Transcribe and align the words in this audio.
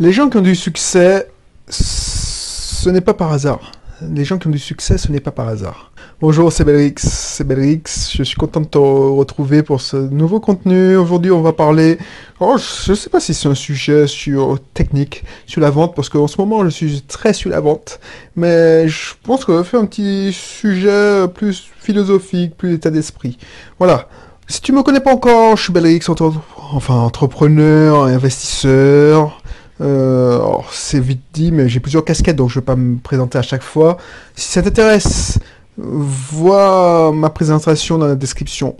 Les 0.00 0.12
gens 0.12 0.30
qui 0.30 0.36
ont 0.36 0.42
du 0.42 0.54
succès, 0.54 1.28
ce 1.68 2.88
n'est 2.88 3.00
pas 3.00 3.14
par 3.14 3.32
hasard. 3.32 3.72
Les 4.00 4.24
gens 4.24 4.38
qui 4.38 4.46
ont 4.46 4.50
du 4.50 4.60
succès, 4.60 4.96
ce 4.96 5.10
n'est 5.10 5.18
pas 5.18 5.32
par 5.32 5.48
hasard. 5.48 5.90
Bonjour, 6.20 6.52
c'est 6.52 6.62
Belrix, 6.62 6.94
c'est 6.98 7.42
Belrix. 7.42 7.82
Je 8.14 8.22
suis 8.22 8.36
content 8.36 8.60
de 8.60 8.66
te 8.66 8.78
retrouver 8.78 9.64
pour 9.64 9.80
ce 9.80 9.96
nouveau 9.96 10.38
contenu. 10.38 10.94
Aujourd'hui, 10.96 11.32
on 11.32 11.42
va 11.42 11.52
parler. 11.52 11.98
Oh, 12.38 12.56
je 12.58 12.94
sais 12.94 13.10
pas 13.10 13.18
si 13.18 13.34
c'est 13.34 13.48
un 13.48 13.56
sujet 13.56 14.06
sur 14.06 14.60
technique, 14.72 15.24
sur 15.46 15.60
la 15.60 15.70
vente, 15.70 15.96
parce 15.96 16.08
qu'en 16.08 16.28
ce 16.28 16.40
moment, 16.40 16.62
je 16.62 16.68
suis 16.68 17.02
très 17.02 17.32
sur 17.32 17.50
la 17.50 17.58
vente. 17.58 17.98
Mais 18.36 18.86
je 18.86 19.14
pense 19.24 19.44
qu'on 19.44 19.56
va 19.56 19.64
faire 19.64 19.80
un 19.80 19.86
petit 19.86 20.32
sujet 20.32 21.26
plus 21.26 21.68
philosophique, 21.80 22.56
plus 22.56 22.74
état 22.74 22.90
d'esprit. 22.90 23.36
Voilà. 23.80 24.08
Si 24.46 24.62
tu 24.62 24.72
me 24.72 24.82
connais 24.82 25.00
pas 25.00 25.12
encore, 25.12 25.56
je 25.56 25.64
suis 25.64 25.72
Belrix, 25.72 26.00
enfin 26.08 26.94
entrepreneur, 26.94 28.04
investisseur. 28.04 29.37
Euh, 29.80 30.40
c'est 30.72 31.00
vite 31.00 31.22
dit, 31.32 31.52
mais 31.52 31.68
j'ai 31.68 31.80
plusieurs 31.80 32.04
casquettes, 32.04 32.36
donc 32.36 32.50
je 32.50 32.58
ne 32.58 32.60
vais 32.60 32.66
pas 32.66 32.76
me 32.76 32.98
présenter 32.98 33.38
à 33.38 33.42
chaque 33.42 33.62
fois. 33.62 33.96
Si 34.34 34.50
ça 34.50 34.62
t'intéresse, 34.62 35.38
vois 35.76 37.12
ma 37.12 37.30
présentation 37.30 37.98
dans 37.98 38.06
la 38.06 38.16
description. 38.16 38.76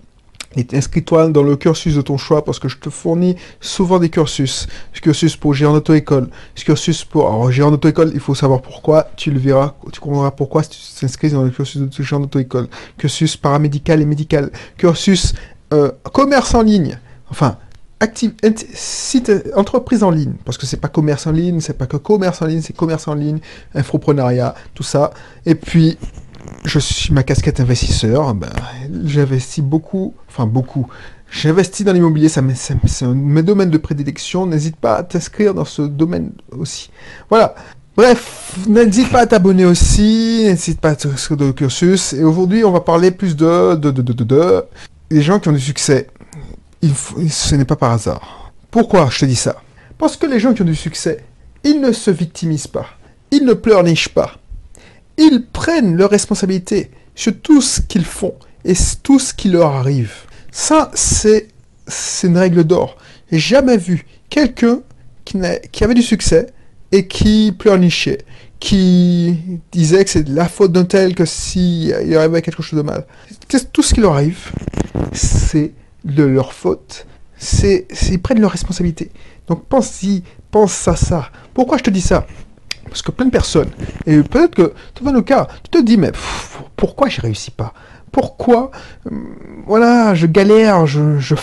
Inscris-toi 0.73 1.29
dans 1.29 1.43
le 1.43 1.57
cursus 1.57 1.95
de 1.95 2.01
ton 2.01 2.17
choix 2.17 2.45
parce 2.45 2.59
que 2.59 2.69
je 2.69 2.79
te 2.79 2.89
fournis 2.89 3.37
souvent 3.61 3.99
des 3.99 4.09
cursus. 4.09 4.67
Ce 4.95 5.01
cursus 5.01 5.37
pour 5.37 5.53
gérer 5.55 5.71
en 5.71 5.75
auto-école. 5.75 6.31
Ce 6.55 6.65
cursus 6.65 7.05
pour... 7.05 7.29
Alors, 7.29 7.53
gérer 7.53 7.69
en 7.69 7.73
auto-école, 7.73 8.11
il 8.15 8.21
faut 8.21 8.35
savoir 8.35 8.63
pourquoi. 8.63 9.09
Tu 9.17 9.31
le 9.31 9.39
verras. 9.39 9.75
Tu 9.93 10.01
comprendras 10.01 10.31
pourquoi 10.31 10.63
si 10.63 10.71
tu 10.71 10.79
t'inscris 11.01 11.31
dans 11.31 11.45
le 11.45 11.51
cursus 11.51 11.83
de 11.83 11.93
gérer 11.93 12.17
en 12.17 12.25
auto-école. 12.25 12.67
Cursus 12.97 13.37
paramédical 13.37 14.01
et 14.01 14.07
médical. 14.07 14.51
Cursus 14.79 15.35
euh, 15.75 15.93
commerce 16.13 16.55
en 16.55 16.63
ligne. 16.63 16.99
Enfin, 17.31 17.59
active, 18.01 18.33
site, 18.75 19.33
entreprise 19.57 20.03
en 20.03 20.11
ligne, 20.11 20.35
parce 20.45 20.59
que 20.59 20.67
c'est 20.67 20.81
pas 20.81 20.89
commerce 20.89 21.27
en 21.27 21.33
ligne, 21.33 21.61
c'est 21.61 21.77
pas 21.77 21.87
que 21.87 21.97
commerce 21.97 22.43
en 22.43 22.47
ligne, 22.47 22.61
c'est 22.63 22.77
commerce 22.77 23.09
en 23.09 23.15
ligne, 23.15 23.39
infoprenariat, 23.75 24.55
tout 24.75 24.83
ça. 24.83 25.11
Et 25.47 25.55
puis, 25.55 25.99
je 26.65 26.79
suis 26.79 27.13
ma 27.13 27.23
casquette 27.23 27.61
investisseur, 27.61 28.35
ben, 28.35 28.51
j'investis 29.05 29.65
beaucoup, 29.65 30.15
enfin 30.29 30.47
beaucoup. 30.47 30.87
J'investis 31.31 31.85
dans 31.85 31.93
l'immobilier, 31.93 32.29
ça, 32.29 32.43
c'est 32.55 33.05
un 33.05 33.15
mes 33.15 33.43
domaines 33.43 33.71
de 33.71 33.79
prédilection. 33.79 34.47
N'hésite 34.47 34.77
pas 34.77 34.97
à 34.97 35.03
t'inscrire 35.03 35.53
dans 35.53 35.67
ce 35.67 35.83
domaine 35.83 36.33
aussi. 36.57 36.91
Voilà. 37.29 37.55
Bref, 37.97 38.57
n'hésite 38.67 39.11
pas 39.11 39.23
à 39.23 39.27
t'abonner 39.27 39.65
aussi, 39.65 40.45
n'hésite 40.45 40.81
pas 40.81 40.91
à 40.91 40.95
t'inscrire 40.95 41.37
le 41.39 41.53
cursus. 41.53 42.13
Et 42.13 42.23
aujourd'hui, 42.23 42.65
on 42.65 42.71
va 42.71 42.81
parler 42.81 43.11
plus 43.11 43.37
de, 43.37 43.75
de, 43.75 43.91
de, 43.91 44.03
de, 44.03 44.13
de, 44.13 44.25
de, 44.25 44.65
des 45.11 45.21
gens 45.21 45.39
qui 45.41 45.49
ont 45.49 45.53
du 45.53 45.61
succès 45.61 46.07
ce 46.83 47.55
n'est 47.55 47.65
pas 47.65 47.77
par 47.77 47.93
hasard. 47.93 48.53
Pourquoi 48.71 49.09
je 49.11 49.21
te 49.21 49.25
dis 49.25 49.37
ça? 49.37 49.61
Parce 49.97 50.17
que 50.17 50.27
les 50.27 50.39
gens 50.39 50.55
qui 50.55 50.63
ont 50.63 50.67
du 50.67 50.75
succès, 50.75 51.25
ils 51.65 51.81
ne 51.81 51.93
se 51.93 52.11
victimisent 52.11 52.67
pas. 52.69 52.87
Ils 53.31 53.45
ne 53.45 53.55
pleurnichent 53.55 54.11
pas. 54.11 54.39
Ils 55.17 55.45
prennent 55.53 55.97
leurs 55.97 56.11
responsabilités 56.11 56.91
sur 57.15 57.33
tout 57.41 57.61
ce 57.61 57.81
qu'ils 57.81 58.05
font 58.05 58.35
et 58.65 58.75
tout 59.03 59.19
ce 59.19 59.35
qui 59.35 59.49
leur 59.49 59.75
arrive. 59.75 60.13
Ça, 60.53 60.91
c'est 60.95 61.49
une 62.23 62.39
règle 62.39 62.65
d'or. 62.65 62.97
J'ai 63.31 63.39
jamais 63.39 63.77
vu 63.77 64.07
quelqu'un 64.31 64.81
qui, 65.25 65.85
avait 65.85 65.95
du 65.95 66.03
succès 66.03 66.47
et 66.93 67.07
qui 67.07 67.53
pleurnichait, 67.59 68.19
qui 68.61 69.37
disait 69.73 70.05
que 70.05 70.11
c'est 70.11 70.23
de 70.23 70.35
la 70.35 70.49
faute 70.49 70.73
d'un 70.73 70.85
tel 70.85 71.15
que 71.15 71.25
s'il 71.25 71.95
il 72.07 72.17
arrivait 72.17 72.41
quelque 72.41 72.63
chose 72.63 72.79
de 72.79 72.85
mal. 72.85 73.05
Tout 73.73 73.83
ce 73.83 73.95
qui 73.95 74.01
leur 74.01 74.15
arrive, 74.15 74.53
c'est 75.13 75.73
de 76.05 76.25
leur 76.25 76.53
faute, 76.53 77.07
c'est 77.37 77.87
ils 78.11 78.21
prennent 78.21 78.41
leur 78.41 78.51
responsabilité. 78.51 79.11
Donc 79.47 79.65
pense-y, 79.67 80.23
pense 80.51 80.89
à 80.89 80.97
ça. 80.97 81.31
Pourquoi 81.55 81.79
je 81.79 81.85
te 81.85 81.91
dis 81.91 82.01
ça? 82.01 82.27
Parce 82.85 83.03
que 83.03 83.11
plein 83.11 83.27
de 83.27 83.31
personnes, 83.31 83.71
et 84.07 84.23
peut-être 84.23 84.55
que 84.55 84.73
tu 84.95 85.05
vas 85.05 85.13
le 85.13 85.23
cas, 85.23 85.47
tu 85.65 85.71
te 85.71 85.85
dis 85.85 85.99
mais 85.99 86.13
pourquoi 86.77 87.09
je 87.09 87.21
réussis 87.21 87.51
pas? 87.51 87.75
Pourquoi 88.13 88.71
euh, 89.07 89.11
voilà, 89.67 90.15
je 90.15 90.27
galère, 90.27 90.87
je 90.87 91.19
je 91.19 91.35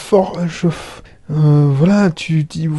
euh, 1.32 1.72
voilà, 1.72 2.12
tu 2.12 2.44
dis 2.44 2.70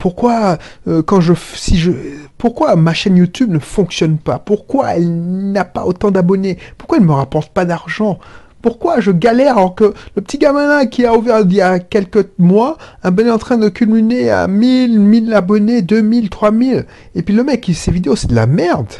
pourquoi 0.00 0.58
euh, 0.88 1.02
quand 1.02 1.20
je 1.20 1.34
si 1.54 1.78
je 1.78 1.92
pourquoi 2.36 2.74
ma 2.74 2.94
chaîne 2.94 3.16
YouTube 3.16 3.50
ne 3.50 3.60
fonctionne 3.60 4.18
pas? 4.18 4.38
Pourquoi 4.40 4.96
elle 4.96 5.52
n'a 5.52 5.64
pas 5.64 5.84
autant 5.84 6.10
d'abonnés? 6.10 6.58
Pourquoi 6.78 6.98
elle 6.98 7.04
me 7.04 7.12
rapporte 7.12 7.52
pas 7.52 7.64
d'argent? 7.64 8.18
Pourquoi 8.62 9.00
je 9.00 9.10
galère 9.10 9.58
alors 9.58 9.74
que 9.74 9.92
le 10.16 10.22
petit 10.22 10.38
gamin 10.38 10.66
là 10.66 10.86
qui 10.86 11.04
a 11.04 11.14
ouvert 11.14 11.40
il 11.40 11.52
y 11.52 11.60
a 11.60 11.78
quelques 11.78 12.28
mois, 12.38 12.78
ben, 13.04 13.26
est 13.26 13.30
en 13.30 13.38
train 13.38 13.58
de 13.58 13.68
culminer 13.68 14.30
à 14.30 14.46
1000, 14.46 14.98
1000 14.98 15.34
abonnés, 15.34 15.82
2000, 15.82 16.30
3000. 16.30 16.86
Et 17.14 17.22
puis 17.22 17.34
le 17.34 17.44
mec, 17.44 17.68
ses 17.74 17.90
vidéos, 17.90 18.16
c'est 18.16 18.28
de 18.28 18.34
la 18.34 18.46
merde. 18.46 18.92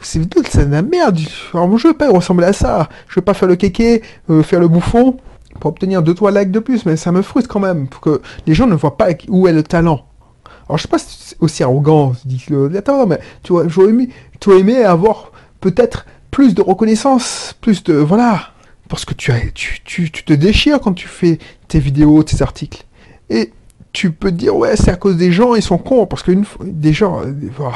Ces 0.00 0.20
vidéos, 0.20 0.42
c'est 0.48 0.66
de 0.66 0.72
la 0.72 0.82
merde. 0.82 1.18
Alors 1.52 1.76
je 1.76 1.88
veux 1.88 1.94
pas 1.94 2.08
ressembler 2.08 2.46
à 2.46 2.52
ça. 2.52 2.88
Je 3.08 3.16
veux 3.16 3.24
pas 3.24 3.34
faire 3.34 3.48
le 3.48 3.56
kéké, 3.56 4.02
euh, 4.30 4.42
faire 4.42 4.60
le 4.60 4.68
bouffon 4.68 5.16
pour 5.58 5.70
obtenir 5.70 6.02
2-3 6.02 6.38
likes 6.38 6.50
de 6.50 6.60
plus, 6.60 6.86
mais 6.86 6.96
ça 6.96 7.12
me 7.12 7.22
frustre 7.22 7.50
quand 7.50 7.60
même, 7.60 7.88
pour 7.88 8.00
que 8.00 8.22
les 8.46 8.54
gens 8.54 8.66
ne 8.66 8.74
voient 8.74 8.96
pas 8.96 9.08
où 9.28 9.48
est 9.48 9.52
le 9.52 9.62
talent. 9.62 10.06
Alors 10.68 10.78
je 10.78 10.82
sais 10.82 10.88
pas 10.88 10.98
si 10.98 11.18
c'est 11.20 11.36
aussi 11.40 11.62
arrogant, 11.64 12.12
attends, 12.76 13.06
mais 13.06 13.18
tu 13.42 13.52
vois, 13.52 13.66
j'aurais 13.66 13.90
aimé, 13.90 14.08
tu 14.38 14.50
aurais 14.50 14.60
aimé 14.60 14.84
avoir 14.84 15.32
peut-être 15.60 16.06
plus 16.30 16.54
de 16.54 16.62
reconnaissance, 16.62 17.56
plus 17.60 17.82
de, 17.82 17.94
voilà, 17.94 18.49
parce 18.90 19.04
que 19.04 19.14
tu, 19.14 20.10
te 20.10 20.32
déchires 20.32 20.80
quand 20.80 20.92
tu 20.92 21.06
fais 21.06 21.38
tes 21.68 21.78
vidéos, 21.78 22.24
tes 22.24 22.42
articles. 22.42 22.84
Et 23.30 23.52
tu 23.92 24.10
peux 24.10 24.32
te 24.32 24.36
dire, 24.36 24.56
ouais, 24.56 24.76
c'est 24.76 24.90
à 24.90 24.96
cause 24.96 25.16
des 25.16 25.30
gens, 25.30 25.54
ils 25.54 25.62
sont 25.62 25.78
cons. 25.78 26.06
Parce 26.06 26.24
que 26.24 26.32
des 26.64 26.92
gens, 26.92 27.22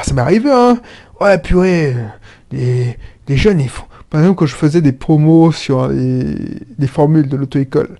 ça 0.03 0.13
m'est 0.13 0.21
arrivé, 0.21 0.51
hein. 0.51 0.77
Ouais, 1.21 1.39
purée, 1.39 1.95
les, 2.51 2.97
les 3.29 3.37
jeunes, 3.37 3.61
ils 3.61 3.69
font. 3.69 3.85
Par 4.09 4.19
exemple, 4.19 4.39
quand 4.39 4.45
je 4.45 4.55
faisais 4.55 4.81
des 4.81 4.91
promos 4.91 5.53
sur 5.53 5.87
les, 5.87 6.35
les 6.77 6.87
formules 6.87 7.29
de 7.29 7.37
l'auto-école, 7.37 7.97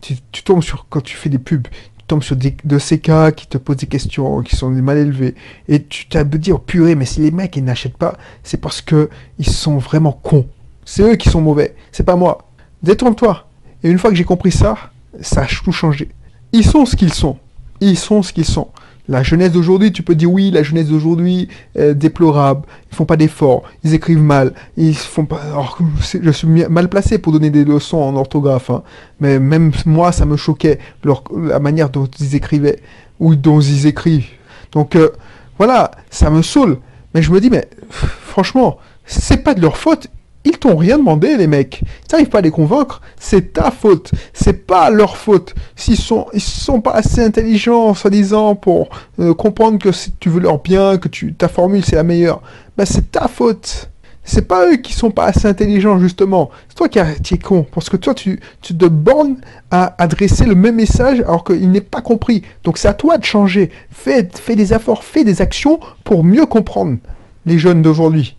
tu, 0.00 0.14
tu 0.30 0.44
tombes 0.44 0.62
sur, 0.62 0.86
quand 0.88 1.02
tu 1.02 1.16
fais 1.16 1.28
des 1.28 1.38
pubs, 1.38 1.66
tu 1.66 2.04
tombes 2.06 2.22
sur 2.22 2.36
des, 2.36 2.56
de 2.62 2.78
ces 2.78 3.00
cas 3.00 3.32
qui 3.32 3.48
te 3.48 3.58
posent 3.58 3.78
des 3.78 3.86
questions, 3.86 4.40
qui 4.42 4.54
sont 4.54 4.70
mal 4.70 4.98
élevés, 4.98 5.34
et 5.66 5.82
tu 5.82 6.06
t'as 6.06 6.22
de 6.22 6.38
dire, 6.38 6.60
purée, 6.60 6.94
mais 6.94 7.06
si 7.06 7.20
les 7.20 7.32
mecs, 7.32 7.56
ils 7.56 7.64
n'achètent 7.64 7.98
pas, 7.98 8.16
c'est 8.44 8.60
parce 8.60 8.82
que 8.82 9.10
ils 9.40 9.50
sont 9.50 9.78
vraiment 9.78 10.12
cons. 10.12 10.46
C'est 10.84 11.02
eux 11.02 11.16
qui 11.16 11.28
sont 11.28 11.40
mauvais, 11.40 11.74
c'est 11.92 12.04
pas 12.04 12.16
moi. 12.16 12.46
Détrompe-toi. 12.82 13.46
Et 13.82 13.90
une 13.90 13.98
fois 13.98 14.10
que 14.10 14.16
j'ai 14.16 14.24
compris 14.24 14.52
ça, 14.52 14.76
ça 15.20 15.42
a 15.42 15.46
tout 15.46 15.72
changé. 15.72 16.10
Ils 16.52 16.64
sont 16.64 16.86
ce 16.86 16.96
qu'ils 16.96 17.12
sont. 17.12 17.38
Ils 17.80 17.98
sont 17.98 18.22
ce 18.22 18.32
qu'ils 18.32 18.44
sont. 18.44 18.68
La 19.06 19.22
jeunesse 19.22 19.52
d'aujourd'hui, 19.52 19.92
tu 19.92 20.02
peux 20.02 20.14
dire 20.14 20.32
oui, 20.32 20.50
la 20.50 20.62
jeunesse 20.62 20.88
d'aujourd'hui 20.88 21.48
est 21.74 21.94
déplorable. 21.94 22.62
Ils 22.90 22.96
font 22.96 23.04
pas 23.04 23.16
d'efforts, 23.16 23.64
ils 23.82 23.92
écrivent 23.92 24.22
mal, 24.22 24.54
ils 24.78 24.96
font 24.96 25.26
pas. 25.26 25.42
Alors, 25.42 25.78
je 26.00 26.30
suis 26.30 26.46
mal 26.46 26.88
placé 26.88 27.18
pour 27.18 27.32
donner 27.32 27.50
des 27.50 27.64
leçons 27.64 27.98
en 27.98 28.16
orthographe, 28.16 28.70
hein. 28.70 28.82
mais 29.20 29.38
même 29.38 29.72
moi, 29.84 30.10
ça 30.10 30.24
me 30.24 30.38
choquait 30.38 30.78
la 31.04 31.58
manière 31.60 31.90
dont 31.90 32.06
ils 32.06 32.34
écrivaient 32.34 32.80
ou 33.20 33.36
dont 33.36 33.60
ils 33.60 33.86
écrivent. 33.86 34.28
Donc 34.72 34.96
euh, 34.96 35.10
voilà, 35.58 35.90
ça 36.08 36.30
me 36.30 36.40
saoule. 36.40 36.78
Mais 37.12 37.20
je 37.20 37.30
me 37.30 37.40
dis, 37.40 37.50
mais 37.50 37.68
franchement, 37.90 38.78
c'est 39.04 39.44
pas 39.44 39.54
de 39.54 39.60
leur 39.60 39.76
faute. 39.76 40.08
Ils 40.44 40.58
t'ont 40.58 40.76
rien 40.76 40.98
demandé, 40.98 41.36
les 41.36 41.46
mecs. 41.46 41.80
Tu 41.80 42.12
n'arrives 42.12 42.28
pas 42.28 42.38
à 42.38 42.42
les 42.42 42.50
convaincre, 42.50 43.00
c'est 43.18 43.54
ta 43.54 43.70
faute. 43.70 44.10
C'est 44.34 44.66
pas 44.66 44.90
leur 44.90 45.16
faute. 45.16 45.54
S'ils 45.74 45.96
sont, 45.96 46.26
ils 46.34 46.40
sont 46.40 46.82
pas 46.82 46.92
assez 46.92 47.22
intelligents, 47.22 47.94
soi-disant, 47.94 48.54
pour 48.54 48.90
euh, 49.20 49.32
comprendre 49.32 49.78
que 49.78 49.88
tu 50.20 50.28
veux 50.28 50.40
leur 50.40 50.58
bien, 50.58 50.98
que 50.98 51.08
tu, 51.08 51.34
ta 51.34 51.48
formule 51.48 51.84
c'est 51.84 51.96
la 51.96 52.02
meilleure, 52.02 52.42
ben 52.76 52.84
c'est 52.84 53.10
ta 53.10 53.28
faute. 53.28 53.88
C'est 54.26 54.48
pas 54.48 54.70
eux 54.70 54.76
qui 54.76 54.94
sont 54.94 55.10
pas 55.10 55.26
assez 55.26 55.46
intelligents, 55.46 55.98
justement. 55.98 56.50
C'est 56.68 56.76
toi 56.76 56.88
qui, 56.88 56.98
es 56.98 57.38
con. 57.38 57.66
Parce 57.74 57.90
que 57.90 57.98
toi, 57.98 58.14
tu, 58.14 58.40
tu 58.62 58.74
te 58.74 58.86
bornes 58.86 59.36
à 59.70 59.94
adresser 60.02 60.46
le 60.46 60.54
même 60.54 60.76
message 60.76 61.20
alors 61.20 61.44
qu'il 61.44 61.70
n'est 61.70 61.82
pas 61.82 62.00
compris. 62.00 62.42
Donc 62.64 62.78
c'est 62.78 62.88
à 62.88 62.94
toi 62.94 63.18
de 63.18 63.24
changer. 63.24 63.70
Fais, 63.90 64.26
fais 64.34 64.56
des 64.56 64.72
efforts, 64.72 65.04
fais 65.04 65.24
des 65.24 65.42
actions 65.42 65.78
pour 66.04 66.24
mieux 66.24 66.46
comprendre 66.46 66.96
les 67.44 67.58
jeunes 67.58 67.82
d'aujourd'hui. 67.82 68.36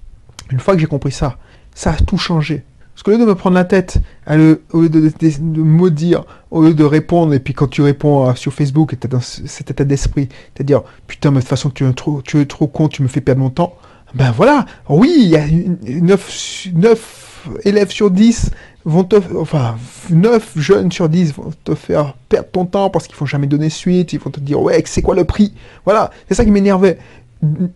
Une 0.51 0.59
fois 0.59 0.73
que 0.73 0.79
j'ai 0.81 0.87
compris 0.87 1.11
ça, 1.11 1.37
ça 1.75 1.91
a 1.91 1.95
tout 1.97 2.17
changé. 2.17 2.63
Parce 2.95 3.03
qu'au 3.03 3.11
lieu 3.11 3.17
de 3.17 3.25
me 3.25 3.35
prendre 3.35 3.55
la 3.55 3.65
tête, 3.65 3.97
au 4.27 4.33
lieu 4.33 4.89
de, 4.89 5.11
de, 5.11 5.61
me 5.61 5.91
dire, 5.91 6.23
au 6.49 6.63
lieu 6.63 6.73
de 6.73 6.83
répondre, 6.83 7.33
et 7.33 7.39
puis 7.39 7.53
quand 7.53 7.67
tu 7.67 7.81
réponds 7.81 8.33
sur 8.35 8.53
Facebook, 8.53 8.93
et 8.93 8.97
tu 8.97 9.07
dans 9.09 9.19
cet 9.19 9.69
état 9.69 9.83
d'esprit, 9.83 10.29
c'est-à-dire, 10.55 10.81
putain, 11.05 11.31
mais 11.31 11.37
de 11.37 11.41
toute 11.41 11.49
façon, 11.49 11.69
tu 11.69 11.85
es, 11.85 11.93
trop, 11.93 12.21
tu 12.21 12.39
es 12.39 12.45
trop 12.45 12.67
con, 12.67 12.87
tu 12.87 13.03
me 13.03 13.09
fais 13.09 13.19
perdre 13.19 13.41
mon 13.41 13.49
temps, 13.49 13.75
ben 14.13 14.31
voilà, 14.31 14.65
oui, 14.87 15.13
il 15.17 15.27
y 15.27 15.35
a 15.35 15.45
9, 15.45 16.67
9 16.73 17.49
élèves 17.65 17.91
sur 17.91 18.11
10 18.11 18.51
vont 18.85 19.03
te, 19.03 19.17
enfin, 19.37 19.75
9 20.09 20.53
jeunes 20.55 20.91
sur 20.91 21.09
10 21.09 21.33
vont 21.33 21.51
te 21.65 21.75
faire 21.75 22.13
perdre 22.29 22.49
ton 22.49 22.65
temps 22.65 22.89
parce 22.89 23.07
qu'ils 23.07 23.15
ne 23.15 23.19
vont 23.19 23.25
jamais 23.25 23.47
donner 23.47 23.69
suite, 23.69 24.13
ils 24.13 24.19
vont 24.19 24.31
te 24.31 24.39
dire, 24.39 24.61
ouais, 24.61 24.81
c'est 24.85 25.01
quoi 25.01 25.15
le 25.15 25.25
prix? 25.25 25.53
Voilà, 25.83 26.11
c'est 26.27 26.35
ça 26.35 26.45
qui 26.45 26.51
m'énervait. 26.51 26.97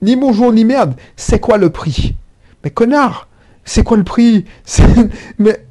Ni 0.02 0.16
bonjour, 0.16 0.54
ni 0.54 0.64
merde, 0.64 0.94
c'est 1.18 1.40
quoi 1.40 1.58
le 1.58 1.70
prix? 1.70 2.16
Mais 2.64 2.70
connard 2.70 3.29
c'est 3.70 3.84
quoi 3.84 3.98
le 3.98 4.04
prix? 4.04 4.46
Mais 5.38 5.64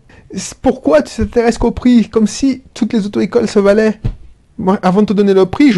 pourquoi 0.63 1.03
tu 1.03 1.17
t'intéresses 1.17 1.59
qu'au 1.59 1.73
prix? 1.73 2.09
Comme 2.09 2.29
si 2.29 2.63
toutes 2.73 2.93
les 2.93 3.05
auto-écoles 3.07 3.49
se 3.49 3.59
valaient. 3.59 3.99
Avant 4.83 5.03
de 5.03 5.07
te 5.07 5.13
donner 5.13 5.35
le 5.35 5.47
prix, 5.47 5.73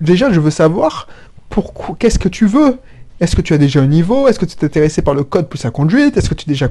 déjà, 0.00 0.30
je 0.30 0.40
veux 0.40 0.50
savoir 0.50 1.08
pourquoi, 1.48 1.96
qu'est-ce 1.98 2.18
que 2.18 2.28
tu 2.28 2.46
veux? 2.46 2.78
Est-ce 3.20 3.34
que 3.34 3.40
tu 3.40 3.54
as 3.54 3.58
déjà 3.58 3.80
un 3.80 3.86
niveau? 3.86 4.28
Est-ce 4.28 4.38
que 4.38 4.44
tu 4.44 4.54
es 4.60 4.64
intéressé 4.64 5.00
par 5.00 5.14
le 5.14 5.24
code 5.24 5.48
plus 5.48 5.64
la 5.64 5.70
conduite? 5.70 6.18
Est-ce 6.18 6.28
que 6.28 6.34
tu 6.34 6.44
es 6.46 6.52
déjà, 6.52 6.68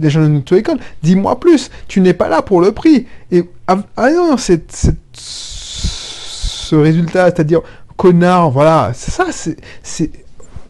déjà 0.00 0.20
dans 0.20 0.26
une 0.26 0.38
auto-école? 0.38 0.78
Dis-moi 1.02 1.38
plus. 1.38 1.70
Tu 1.86 2.00
n'es 2.00 2.14
pas 2.14 2.28
là 2.28 2.42
pour 2.42 2.60
le 2.60 2.72
prix. 2.72 3.06
Et 3.30 3.48
ah, 3.68 3.78
ah 3.96 4.10
non, 4.10 4.36
c'est, 4.36 4.64
ce 5.12 6.74
résultat, 6.74 7.26
c'est-à-dire 7.26 7.60
connard, 7.96 8.50
voilà, 8.50 8.90
c'est 8.94 9.12
ça, 9.12 9.26
c'est 9.30 10.23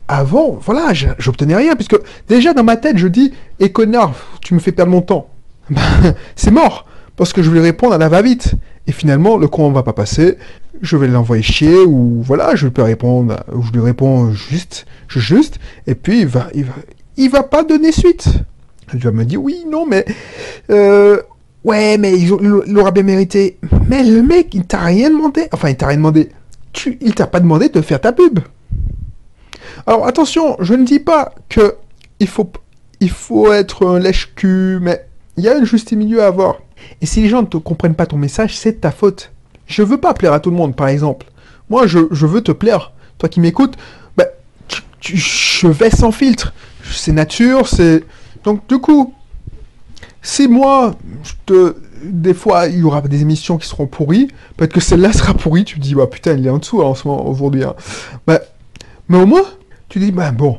avant, 0.09 0.59
voilà, 0.61 0.93
j'obtenais 1.19 1.57
rien, 1.57 1.77
puisque 1.77 1.97
déjà 2.29 2.53
dans 2.53 2.65
ma 2.65 2.77
tête, 2.77 2.99
je 2.99 3.09
dis, 3.09 3.33
et 3.61 3.73
connard, 3.73 4.15
tu 4.43 4.55
me 4.55 4.59
fais 4.59 4.73
perdre 4.73 4.93
mon 4.93 5.03
temps. 5.03 5.29
c'est 6.37 6.51
mort, 6.51 6.87
parce 7.17 7.33
que 7.33 7.43
je 7.43 7.51
vais 7.51 7.61
répondre 7.61 7.95
à 7.95 7.99
la 7.99 8.09
va-vite. 8.09 8.55
Et 8.87 8.93
finalement, 8.93 9.39
le 9.39 9.49
courant 9.49 9.71
va 9.71 9.83
pas 9.83 9.95
passer, 9.95 10.37
je 10.83 10.97
vais 10.97 11.09
l'envoyer 11.09 11.43
chier, 11.43 11.79
ou 11.87 12.21
voilà, 12.23 12.55
je 12.55 12.69
peux 12.69 12.83
répondre, 12.83 13.43
je 13.49 13.73
lui 13.73 13.81
réponds 13.81 14.33
juste, 14.33 14.87
juste, 15.09 15.59
et 15.87 15.95
puis 15.95 16.21
il 16.21 16.27
va, 16.27 16.49
il 16.55 16.65
va, 16.65 16.75
il 17.17 17.31
va 17.31 17.43
pas 17.43 17.65
donner 17.65 17.93
suite. 17.93 18.29
Il 18.93 19.01
va 19.01 19.11
me 19.11 19.25
dire, 19.25 19.43
oui, 19.43 19.65
non, 19.71 19.87
mais, 19.87 20.05
euh, 20.71 21.19
ouais, 21.65 21.97
mais 21.97 22.19
il 22.19 22.29
l'aura 22.29 22.91
bien 22.91 23.03
mérité. 23.03 23.57
Mais 23.89 24.03
le 24.03 24.23
mec, 24.23 24.55
il 24.55 24.67
t'a 24.67 24.81
rien 24.81 25.09
demandé, 25.09 25.49
enfin, 25.53 25.71
il 25.71 25.77
t'a 25.77 25.87
rien 25.87 25.97
demandé. 25.97 26.29
Tu, 26.73 26.99
il 27.01 27.15
t'a 27.15 27.27
pas 27.27 27.41
demandé 27.41 27.71
de 27.71 27.81
faire 27.81 28.01
ta 28.01 28.13
pub. 28.13 28.41
Alors 29.87 30.07
attention, 30.07 30.57
je 30.61 30.75
ne 30.75 30.85
dis 30.85 31.01
pas 31.01 31.33
que 31.49 31.77
il 32.21 32.29
faut, 32.29 32.51
il 33.01 33.11
faut 33.11 33.53
être 33.53 33.87
un 33.87 33.99
lèche-cul, 33.99 34.79
mais 34.81 35.07
il 35.37 35.45
y 35.45 35.49
a 35.49 35.57
un 35.57 35.65
juste 35.65 35.93
milieu 35.93 36.23
à 36.23 36.27
avoir. 36.27 36.57
Et 37.01 37.07
si 37.07 37.23
les 37.23 37.29
gens 37.29 37.43
ne 37.43 37.59
comprennent 37.59 37.95
pas 37.95 38.07
ton 38.07 38.17
message, 38.17 38.57
c'est 38.57 38.81
ta 38.81 38.91
faute. 38.91 39.33
Je 39.67 39.83
veux 39.83 39.99
pas 39.99 40.15
plaire 40.15 40.33
à 40.33 40.41
tout 40.41 40.51
le 40.51 40.57
monde, 40.57 40.77
par 40.77 40.89
exemple. 40.89 41.27
Moi, 41.71 41.87
je, 41.87 41.99
veux 41.99 42.43
te 42.43 42.53
plaire. 42.53 42.93
Toi 43.19 43.29
qui 43.29 43.41
m'écoutes, 43.41 43.77
bah, 44.17 44.27
je 45.01 45.69
vais 45.69 45.91
sans 45.91 46.13
filtre. 46.13 46.53
C'est 46.85 47.13
nature, 47.13 47.67
c'est... 47.69 48.05
Donc, 48.45 48.69
du 48.69 48.79
coup, 48.79 49.15
si 50.21 50.49
moi, 50.49 50.95
je 51.23 51.33
te... 51.47 51.77
des 52.03 52.35
fois, 52.35 52.67
il 52.67 52.79
y 52.79 52.83
aura 52.83 53.01
des 53.01 53.23
émissions 53.23 53.57
qui 53.57 53.67
seront 53.67 53.87
pourries, 53.87 54.29
peut-être 54.57 54.73
que 54.73 54.81
celle-là 54.81 55.13
sera 55.13 55.33
pourrie, 55.35 55.65
tu 55.65 55.77
te 55.77 55.81
dis, 55.81 55.95
bah 55.95 56.07
putain, 56.07 56.35
il 56.35 56.47
est 56.47 56.51
en 56.51 56.59
dessous 56.59 56.83
hein, 56.83 56.87
en 56.87 56.95
ce 56.95 57.09
moment, 57.09 57.27
aujourd'hui. 57.27 57.65
Hein. 57.65 57.75
Bah, 58.27 58.41
mais 59.09 59.19
au 59.19 59.27
moins, 59.27 59.45
tu 59.95 60.01
dis, 60.01 60.11
bah 60.11 60.33
bon, 60.33 60.59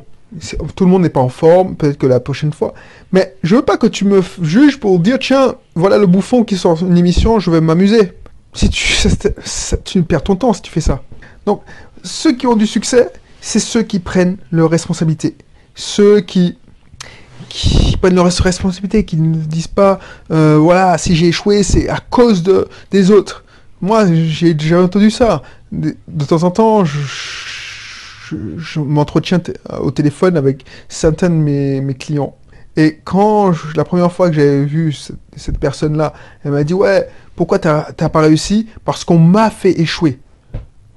tout 0.74 0.84
le 0.86 0.90
monde 0.90 1.02
n'est 1.02 1.10
pas 1.10 1.20
en 1.20 1.28
forme, 1.28 1.76
peut-être 1.76 1.98
que 1.98 2.06
la 2.06 2.20
prochaine 2.20 2.54
fois. 2.54 2.72
Mais 3.12 3.36
je 3.42 3.54
veux 3.54 3.62
pas 3.62 3.76
que 3.76 3.86
tu 3.86 4.06
me 4.06 4.22
juges 4.40 4.80
pour 4.80 4.98
dire 4.98 5.18
tiens, 5.18 5.56
voilà 5.74 5.98
le 5.98 6.06
bouffon 6.06 6.42
qui 6.42 6.56
sort 6.56 6.82
une 6.82 6.96
émission, 6.96 7.38
je 7.38 7.50
vais 7.50 7.60
m'amuser. 7.60 8.12
Si 8.54 8.70
tu, 9.84 10.02
perds 10.04 10.22
ton 10.22 10.36
temps 10.36 10.54
si 10.54 10.62
tu 10.62 10.70
fais 10.70 10.80
ça. 10.80 11.02
Donc, 11.44 11.60
ceux 12.02 12.32
qui 12.32 12.46
ont 12.46 12.56
du 12.56 12.66
succès, 12.66 13.10
c'est 13.42 13.60
ceux 13.60 13.82
qui 13.82 13.98
prennent 13.98 14.38
leurs 14.50 14.70
responsabilités. 14.70 15.36
Ceux 15.74 16.20
qui, 16.20 16.56
prennent 18.00 18.14
leurs 18.14 18.24
responsabilités, 18.24 19.04
qui 19.04 19.18
ne 19.18 19.34
disent 19.34 19.66
pas 19.66 20.00
euh, 20.30 20.56
voilà, 20.58 20.96
si 20.96 21.14
j'ai 21.14 21.26
échoué, 21.26 21.62
c'est 21.62 21.90
à 21.90 21.98
cause 21.98 22.42
de, 22.42 22.66
des 22.90 23.10
autres. 23.10 23.44
Moi, 23.82 24.06
j'ai 24.14 24.54
déjà 24.54 24.80
entendu 24.80 25.10
ça. 25.10 25.42
De, 25.72 25.94
temps 26.26 26.42
en 26.42 26.50
temps, 26.50 26.84
je, 28.56 28.80
m'entretiens 28.80 29.40
au 29.80 29.90
téléphone 29.90 30.36
avec 30.36 30.64
certains 30.88 31.30
de 31.30 31.34
mes, 31.34 31.94
clients. 31.98 32.34
Et 32.76 33.00
quand 33.04 33.52
la 33.74 33.84
première 33.84 34.12
fois 34.12 34.28
que 34.28 34.36
j'avais 34.36 34.64
vu 34.64 34.92
cette, 34.92 35.58
personne-là, 35.58 36.12
elle 36.44 36.52
m'a 36.52 36.64
dit 36.64 36.74
ouais, 36.74 37.08
pourquoi 37.34 37.58
t'as 37.58 38.08
pas 38.08 38.20
réussi? 38.20 38.68
Parce 38.84 39.04
qu'on 39.04 39.18
m'a 39.18 39.50
fait 39.50 39.80
échouer. 39.80 40.18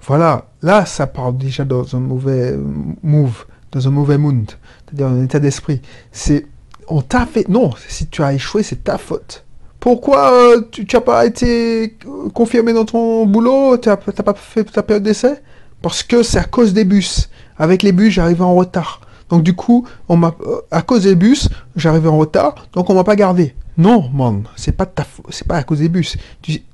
Voilà, 0.06 0.48
là 0.62 0.86
ça 0.86 1.08
part 1.08 1.34
déjà 1.34 1.66
dans 1.66 1.96
un 1.96 2.00
mauvais 2.00 2.58
move, 3.04 3.46
dans 3.72 3.88
un 3.88 3.92
mauvais 3.92 4.18
mood, 4.18 4.50
c'est-à-dire 4.86 5.08
un 5.08 5.24
état 5.24 5.40
d'esprit. 5.40 5.82
C'est 6.12 6.48
on 6.88 7.02
t'a 7.02 7.26
fait 7.26 7.48
non, 7.48 7.72
si 7.88 8.08
tu 8.08 8.24
as 8.24 8.34
échoué, 8.34 8.64
c'est 8.64 8.84
ta 8.84 8.98
faute. 8.98 9.46
Pourquoi 9.80 10.34
euh, 10.34 10.62
tu 10.72 10.86
n'as 10.92 11.02
pas 11.02 11.26
été 11.26 11.96
confirmé 12.34 12.74
dans 12.74 12.86
ton 12.86 13.26
boulot? 13.26 13.78
Tu 13.78 13.88
n'as 13.88 13.96
pas 13.96 14.34
fait 14.34 14.64
ta 14.66 14.84
période 14.84 15.04
d'essai? 15.04 15.42
Parce 15.82 16.04
que 16.04 16.24
c'est 16.24 16.40
à 16.40 16.44
cause 16.44 16.74
des 16.74 16.86
bus. 16.86 17.30
Avec 17.58 17.84
les 17.84 17.92
bus, 17.92 18.12
j'arrivais 18.14 18.44
en 18.44 18.56
retard. 18.56 19.02
Donc 19.30 19.44
du 19.44 19.54
coup, 19.54 19.88
on 20.08 20.18
m'a, 20.18 20.36
euh, 20.42 20.62
à 20.72 20.82
cause 20.82 21.04
des 21.04 21.16
bus, 21.16 21.50
j'arrivais 21.76 22.10
en 22.10 22.18
retard, 22.18 22.68
donc 22.74 22.90
on 22.90 22.96
m'a 22.96 23.04
pas 23.04 23.16
gardé. 23.16 23.56
Non, 23.78 24.10
man, 24.14 24.44
c'est 24.56 24.72
pas 24.74 24.86
ta 24.86 25.06
c'est 25.30 25.48
pas 25.48 25.58
à 25.58 25.64
cause 25.64 25.80
des 25.80 25.90
bus. 25.90 26.18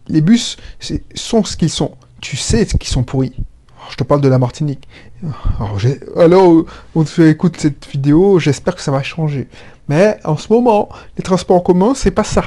les 0.08 0.22
bus 0.22 0.58
sont 1.14 1.44
ce 1.44 1.58
qu'ils 1.58 1.70
sont. 1.70 1.92
Tu 2.22 2.38
sais 2.38 2.66
qu'ils 2.66 2.90
sont 2.90 3.04
pourris. 3.04 3.34
je 3.92 3.96
te 3.96 4.04
parle 4.04 4.22
de 4.22 4.30
la 4.30 4.40
Martinique. 4.40 4.88
Alors, 5.60 5.78
alors 6.18 6.66
on 6.96 7.04
te 7.04 7.22
écoute 7.22 7.58
cette 7.60 7.86
vidéo, 7.88 8.40
j'espère 8.40 8.76
que 8.76 8.82
ça 8.82 8.92
va 8.92 9.04
changer. 9.04 9.48
Mais 9.88 10.18
en 10.24 10.38
ce 10.38 10.52
moment, 10.52 10.90
les 11.18 11.24
transports 11.24 11.58
en 11.58 11.62
commun, 11.62 11.94
c'est 11.94 12.12
pas 12.12 12.24
ça. 12.24 12.46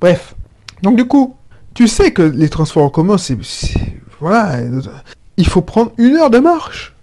Bref. 0.00 0.34
Donc 0.82 0.96
du 0.96 1.04
coup, 1.04 1.36
tu 1.74 1.86
sais 1.86 2.12
que 2.12 2.22
les 2.22 2.48
transports 2.48 2.84
en 2.84 2.90
commun, 2.90 3.18
c'est 3.18 3.36
voilà, 4.18 4.58
il 5.36 5.46
faut 5.46 5.62
prendre 5.62 5.92
une 5.98 6.16
heure 6.16 6.30
de 6.30 6.38
marche. 6.38 6.94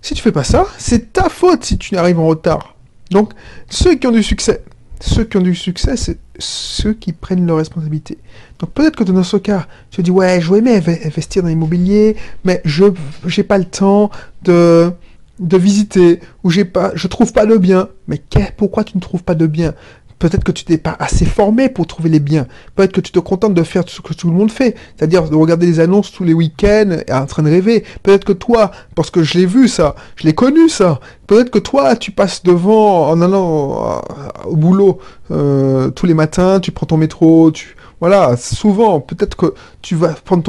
Si 0.00 0.14
tu 0.14 0.22
fais 0.22 0.32
pas 0.32 0.44
ça, 0.44 0.66
c'est 0.78 1.12
ta 1.12 1.28
faute 1.28 1.64
si 1.64 1.78
tu 1.78 1.94
n'arrives 1.94 2.18
en 2.18 2.26
retard. 2.26 2.74
Donc, 3.10 3.32
ceux 3.68 3.94
qui 3.94 4.06
ont 4.06 4.12
du 4.12 4.22
succès, 4.22 4.64
ceux 5.00 5.24
qui 5.24 5.36
ont 5.36 5.42
du 5.42 5.54
succès, 5.54 5.96
c'est 5.96 6.18
ceux 6.38 6.92
qui 6.94 7.12
prennent 7.12 7.46
leurs 7.46 7.58
responsabilités. 7.58 8.18
Donc 8.58 8.70
peut-être 8.70 8.96
que 8.96 9.04
dans 9.04 9.22
ce 9.22 9.36
cas, 9.36 9.66
tu 9.90 9.98
te 9.98 10.02
dis 10.02 10.10
ouais, 10.10 10.40
je 10.40 10.50
veux 10.50 10.58
aimer 10.58 10.80
investir 11.04 11.42
dans 11.42 11.48
l'immobilier, 11.48 12.16
mais 12.44 12.60
je 12.64 12.84
j'ai 13.26 13.42
pas 13.42 13.58
le 13.58 13.64
temps 13.64 14.10
de 14.42 14.92
de 15.38 15.56
visiter 15.56 16.20
ou 16.44 16.50
j'ai 16.50 16.64
pas 16.64 16.92
je 16.94 17.06
trouve 17.08 17.32
pas 17.32 17.46
de 17.46 17.56
bien. 17.56 17.88
Mais 18.06 18.22
pourquoi 18.56 18.84
tu 18.84 18.96
ne 18.96 19.02
trouves 19.02 19.24
pas 19.24 19.34
de 19.34 19.46
bien? 19.46 19.74
Peut-être 20.22 20.44
que 20.44 20.52
tu 20.52 20.64
n'es 20.70 20.78
pas 20.78 20.94
assez 21.00 21.24
formé 21.24 21.68
pour 21.68 21.88
trouver 21.88 22.08
les 22.08 22.20
biens. 22.20 22.46
Peut-être 22.76 22.92
que 22.92 23.00
tu 23.00 23.10
te 23.10 23.18
contentes 23.18 23.54
de 23.54 23.62
faire 23.64 23.82
ce 23.88 24.00
que 24.00 24.14
tout 24.14 24.28
le 24.28 24.32
monde 24.32 24.52
fait. 24.52 24.76
C'est-à-dire 24.96 25.28
de 25.28 25.34
regarder 25.34 25.66
les 25.66 25.80
annonces 25.80 26.12
tous 26.12 26.22
les 26.22 26.32
week-ends 26.32 26.98
et 27.08 27.12
en 27.12 27.26
train 27.26 27.42
de 27.42 27.50
rêver. 27.50 27.82
Peut-être 28.04 28.24
que 28.24 28.32
toi, 28.32 28.70
parce 28.94 29.10
que 29.10 29.24
je 29.24 29.36
l'ai 29.36 29.46
vu 29.46 29.66
ça, 29.66 29.96
je 30.14 30.22
l'ai 30.22 30.32
connu 30.32 30.68
ça. 30.68 31.00
Peut-être 31.26 31.50
que 31.50 31.58
toi, 31.58 31.96
tu 31.96 32.12
passes 32.12 32.44
devant 32.44 33.08
en 33.08 33.20
allant 33.20 33.96
euh, 33.96 34.48
au 34.48 34.54
boulot 34.54 35.00
euh, 35.32 35.90
tous 35.90 36.06
les 36.06 36.14
matins, 36.14 36.60
tu 36.60 36.70
prends 36.70 36.86
ton 36.86 36.98
métro. 36.98 37.50
Voilà, 37.98 38.36
souvent, 38.36 39.00
peut-être 39.00 39.36
que 39.36 39.54
tu 39.80 39.96
vas 39.96 40.10
prendre 40.10 40.44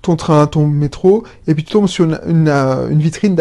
ton, 0.00 0.16
train, 0.16 0.46
ton 0.46 0.66
métro, 0.66 1.24
et 1.46 1.54
puis 1.54 1.64
tu 1.64 1.72
tombes 1.74 1.86
sur 1.86 2.06
une, 2.06 2.48
euh, 2.48 2.88
une 2.88 3.00
vitrine 3.00 3.36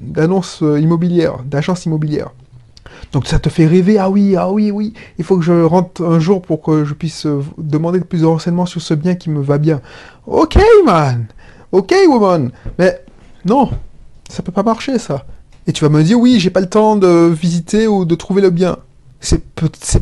d'annonce 0.00 0.62
immobilière, 0.62 1.44
d'agence 1.44 1.86
immobilière. 1.86 2.30
Donc 3.12 3.26
ça 3.26 3.38
te 3.38 3.48
fait 3.48 3.66
rêver, 3.66 3.98
ah 3.98 4.10
oui, 4.10 4.36
ah 4.36 4.50
oui, 4.50 4.70
oui, 4.70 4.92
il 5.18 5.24
faut 5.24 5.38
que 5.38 5.44
je 5.44 5.62
rentre 5.62 6.04
un 6.04 6.18
jour 6.18 6.42
pour 6.42 6.62
que 6.62 6.84
je 6.84 6.94
puisse 6.94 7.26
euh, 7.26 7.42
demander 7.56 8.00
plus 8.00 8.20
de 8.20 8.26
renseignements 8.26 8.66
sur 8.66 8.82
ce 8.82 8.94
bien 8.94 9.14
qui 9.14 9.30
me 9.30 9.40
va 9.40 9.58
bien. 9.58 9.80
Ok, 10.26 10.58
man, 10.84 11.26
ok, 11.72 11.94
woman, 12.08 12.50
mais 12.78 13.02
non, 13.44 13.70
ça 14.28 14.42
peut 14.42 14.52
pas 14.52 14.62
marcher 14.62 14.98
ça. 14.98 15.24
Et 15.66 15.72
tu 15.72 15.84
vas 15.84 15.90
me 15.90 16.02
dire, 16.02 16.18
oui, 16.18 16.38
j'ai 16.40 16.50
pas 16.50 16.60
le 16.60 16.68
temps 16.68 16.96
de 16.96 17.28
visiter 17.28 17.86
ou 17.86 18.04
de 18.04 18.14
trouver 18.14 18.42
le 18.42 18.50
bien. 18.50 18.78
C'est 19.20 19.42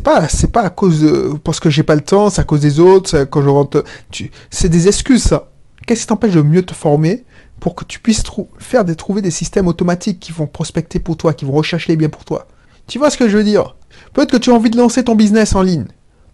pas 0.03 0.27
c'est 0.27 0.51
pas 0.51 0.61
à 0.61 0.69
cause 0.69 1.05
parce 1.43 1.59
que 1.59 1.69
j'ai 1.69 1.83
pas 1.83 1.95
le 1.95 2.01
temps, 2.01 2.29
c'est 2.29 2.41
à 2.41 2.43
cause 2.43 2.61
des 2.61 2.79
autres, 2.79 3.23
quand 3.23 3.41
je 3.41 3.49
rentre. 3.49 3.83
C'est 4.51 4.69
des 4.69 4.87
excuses 4.87 5.23
ça. 5.23 5.49
Qu'est-ce 5.85 6.01
qui 6.01 6.07
t'empêche 6.07 6.33
de 6.33 6.41
mieux 6.41 6.61
te 6.61 6.73
former 6.73 7.25
pour 7.59 7.73
que 7.73 7.83
tu 7.83 7.99
puisses 7.99 8.23
faire 8.59 8.85
des 8.85 8.95
trouver 8.95 9.21
des 9.21 9.31
systèmes 9.31 9.67
automatiques 9.67 10.19
qui 10.19 10.31
vont 10.31 10.45
prospecter 10.45 10.99
pour 10.99 11.17
toi, 11.17 11.33
qui 11.33 11.45
vont 11.45 11.53
rechercher 11.53 11.93
les 11.93 11.97
biens 11.97 12.09
pour 12.09 12.25
toi? 12.25 12.47
Tu 12.87 12.99
vois 12.99 13.09
ce 13.09 13.17
que 13.17 13.27
je 13.29 13.37
veux 13.37 13.43
dire? 13.43 13.75
Peut-être 14.13 14.31
que 14.31 14.37
tu 14.37 14.49
as 14.49 14.53
envie 14.53 14.69
de 14.69 14.77
lancer 14.77 15.03
ton 15.03 15.15
business 15.15 15.55
en 15.55 15.61
ligne. 15.61 15.85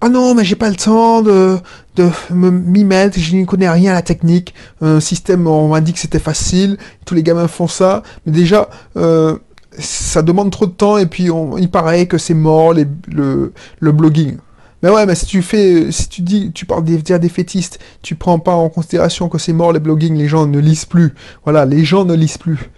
Ah 0.02 0.10
non, 0.10 0.36
mais 0.36 0.44
j'ai 0.44 0.56
pas 0.56 0.70
le 0.70 0.76
temps 0.76 1.22
de, 1.22 1.58
de 1.96 2.10
m'y 2.32 2.84
mettre, 2.84 3.18
je 3.18 3.36
n'y 3.36 3.46
connais 3.46 3.70
rien 3.70 3.92
à 3.92 3.96
la 3.96 4.02
technique. 4.02 4.54
Un 4.82 5.00
système, 5.00 5.48
on 5.48 5.70
m'a 5.70 5.82
dit 5.82 5.94
que 5.94 6.00
c'était 6.00 6.20
facile, 6.20 6.78
tous 7.06 7.16
les 7.16 7.24
gamins 7.24 7.48
font 7.48 7.68
ça, 7.68 8.04
mais 8.26 8.34
déjà, 8.34 8.70
euh, 8.98 9.38
ça 9.80 10.22
demande 10.22 10.52
trop 10.52 10.66
de 10.66 10.72
temps 10.74 10.98
et 10.98 11.06
puis 11.06 11.30
il 11.58 11.72
paraît 11.72 12.06
que 12.06 12.18
c'est 12.18 12.34
mort 12.34 12.74
le, 12.74 13.54
le 13.80 13.92
blogging. 13.94 14.38
Mais 14.84 14.90
ouais, 14.90 15.06
mais 15.06 15.16
si 15.16 15.26
tu 15.26 15.42
fais, 15.42 15.90
si 15.94 16.10
tu 16.10 16.22
dis, 16.22 16.52
tu 16.54 16.66
parles 16.66 16.84
des, 16.84 16.98
des 16.98 17.30
fétistes, 17.30 17.80
tu 18.02 18.16
prends 18.16 18.40
pas 18.40 18.52
en 18.52 18.68
considération 18.68 19.30
que 19.30 19.38
c'est 19.38 19.54
mort 19.54 19.72
les 19.72 19.80
blogging, 19.80 20.18
les 20.18 20.28
gens 20.28 20.46
ne 20.46 20.60
lisent 20.60 20.84
plus. 20.84 21.16
Voilà, 21.46 21.66
les 21.66 21.86
gens 21.86 22.04
ne 22.04 22.14
lisent 22.14 22.38
plus 22.38 22.70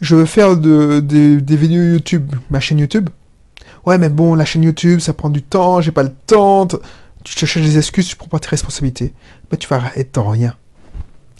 je 0.00 0.16
veux 0.16 0.26
faire 0.26 0.56
de, 0.56 1.00
des 1.00 1.56
vidéos 1.56 1.82
YouTube, 1.82 2.34
ma 2.50 2.60
chaîne 2.60 2.78
YouTube. 2.78 3.10
Ouais, 3.86 3.98
mais 3.98 4.08
bon, 4.08 4.34
la 4.34 4.44
chaîne 4.44 4.62
YouTube, 4.62 5.00
ça 5.00 5.12
prend 5.12 5.30
du 5.30 5.42
temps, 5.42 5.80
j'ai 5.80 5.92
pas 5.92 6.02
le 6.02 6.12
temps. 6.26 6.66
Tu 7.24 7.34
te 7.34 7.46
cherches 7.46 7.64
des 7.66 7.78
excuses, 7.78 8.08
tu 8.08 8.16
prends 8.16 8.28
pas 8.28 8.38
tes 8.38 8.48
responsabilités. 8.48 9.12
Mais 9.50 9.58
tu 9.58 9.68
vas 9.68 9.82
être 9.96 10.18
en 10.18 10.28
rien. 10.28 10.54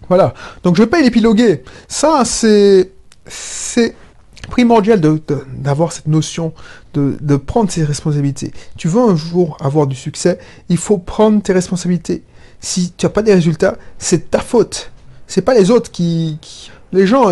Voilà. 0.09 0.35
Donc 0.63 0.77
je 0.77 0.83
vais 0.83 0.89
pas 0.89 1.01
l'épiloguer. 1.01 1.63
Ça, 1.89 2.25
c'est, 2.25 2.91
c'est 3.27 3.95
primordial 4.51 5.01
d'avoir 5.01 5.93
cette 5.93 6.09
notion 6.09 6.53
de, 6.95 7.37
prendre 7.37 7.71
ses 7.71 7.85
responsabilités. 7.85 8.53
Tu 8.77 8.89
veux 8.89 9.01
un 9.01 9.17
jour 9.17 9.57
avoir 9.61 9.87
du 9.87 9.97
succès, 9.97 10.39
il 10.69 10.77
faut 10.77 10.99
prendre 10.99 11.43
tes 11.43 11.53
responsabilités. 11.53 12.25
Si 12.61 12.93
tu 12.97 13.07
n'as 13.07 13.11
pas 13.11 13.23
des 13.23 13.33
résultats, 13.33 13.77
c'est 13.99 14.31
ta 14.31 14.41
faute. 14.41 14.91
C'est 15.27 15.43
pas 15.43 15.55
les 15.55 15.71
autres 15.71 15.91
qui, 15.91 16.39
Les 16.93 17.07
gens, 17.07 17.31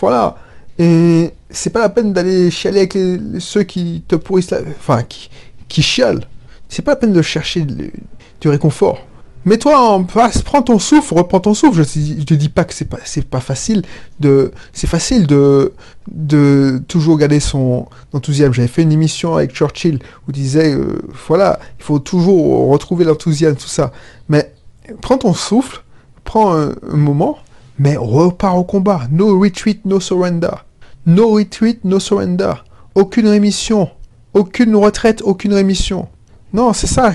voilà. 0.00 0.36
Et 0.78 1.32
c'est 1.50 1.70
pas 1.70 1.80
la 1.80 1.88
peine 1.88 2.12
d'aller 2.12 2.50
chialer 2.50 2.80
avec 2.80 2.98
ceux 3.38 3.62
qui 3.62 4.02
te 4.06 4.16
pourrissent 4.16 4.50
la... 4.50 4.60
Enfin, 4.78 5.02
qui, 5.02 5.30
qui 5.68 5.82
chialent. 5.82 6.24
C'est 6.68 6.82
pas 6.82 6.92
la 6.92 6.96
peine 6.96 7.12
de 7.12 7.22
chercher 7.22 7.62
du 7.62 8.48
réconfort. 8.48 8.98
Mets-toi 9.44 9.78
en 9.78 10.02
place, 10.02 10.42
prends 10.42 10.62
ton 10.62 10.80
souffle, 10.80 11.14
reprends 11.14 11.38
ton 11.38 11.54
souffle. 11.54 11.84
Je, 11.84 11.84
je 11.84 12.24
te 12.24 12.34
dis 12.34 12.48
pas 12.48 12.64
que 12.64 12.74
c'est 12.74 12.84
pas, 12.84 12.98
c'est 13.04 13.24
pas 13.24 13.38
facile 13.38 13.82
de, 14.18 14.50
c'est 14.72 14.88
facile 14.88 15.28
de, 15.28 15.72
de 16.08 16.82
toujours 16.88 17.16
garder 17.16 17.38
son 17.38 17.86
enthousiasme. 18.12 18.52
J'avais 18.52 18.66
fait 18.66 18.82
une 18.82 18.90
émission 18.90 19.36
avec 19.36 19.54
Churchill 19.54 20.00
où 20.26 20.30
il 20.30 20.34
disait, 20.34 20.74
euh, 20.74 21.00
voilà, 21.28 21.60
il 21.78 21.84
faut 21.84 22.00
toujours 22.00 22.68
retrouver 22.68 23.04
l'enthousiasme, 23.04 23.56
tout 23.56 23.68
ça. 23.68 23.92
Mais 24.28 24.52
prends 25.00 25.16
ton 25.16 25.32
souffle, 25.32 25.84
prends 26.24 26.52
un, 26.56 26.70
un 26.70 26.96
moment, 26.96 27.38
mais 27.78 27.96
repars 27.96 28.58
au 28.58 28.64
combat. 28.64 29.02
No 29.12 29.38
retreat, 29.38 29.84
no 29.84 30.00
surrender. 30.00 30.65
No 31.06 31.30
retreat, 31.30 31.84
no 31.84 32.00
surrender. 32.00 32.52
Aucune 32.96 33.28
rémission. 33.28 33.88
Aucune 34.34 34.74
retraite, 34.74 35.22
aucune 35.24 35.54
rémission. 35.54 36.08
Non, 36.52 36.72
c'est 36.72 36.88
ça. 36.88 37.14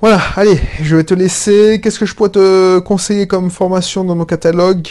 Voilà, 0.00 0.20
allez, 0.36 0.58
je 0.82 0.96
vais 0.96 1.04
te 1.04 1.12
laisser. 1.12 1.80
Qu'est-ce 1.82 1.98
que 1.98 2.06
je 2.06 2.14
pourrais 2.14 2.30
te 2.30 2.78
conseiller 2.78 3.26
comme 3.26 3.50
formation 3.50 4.04
dans 4.04 4.14
mon 4.14 4.24
catalogue? 4.24 4.88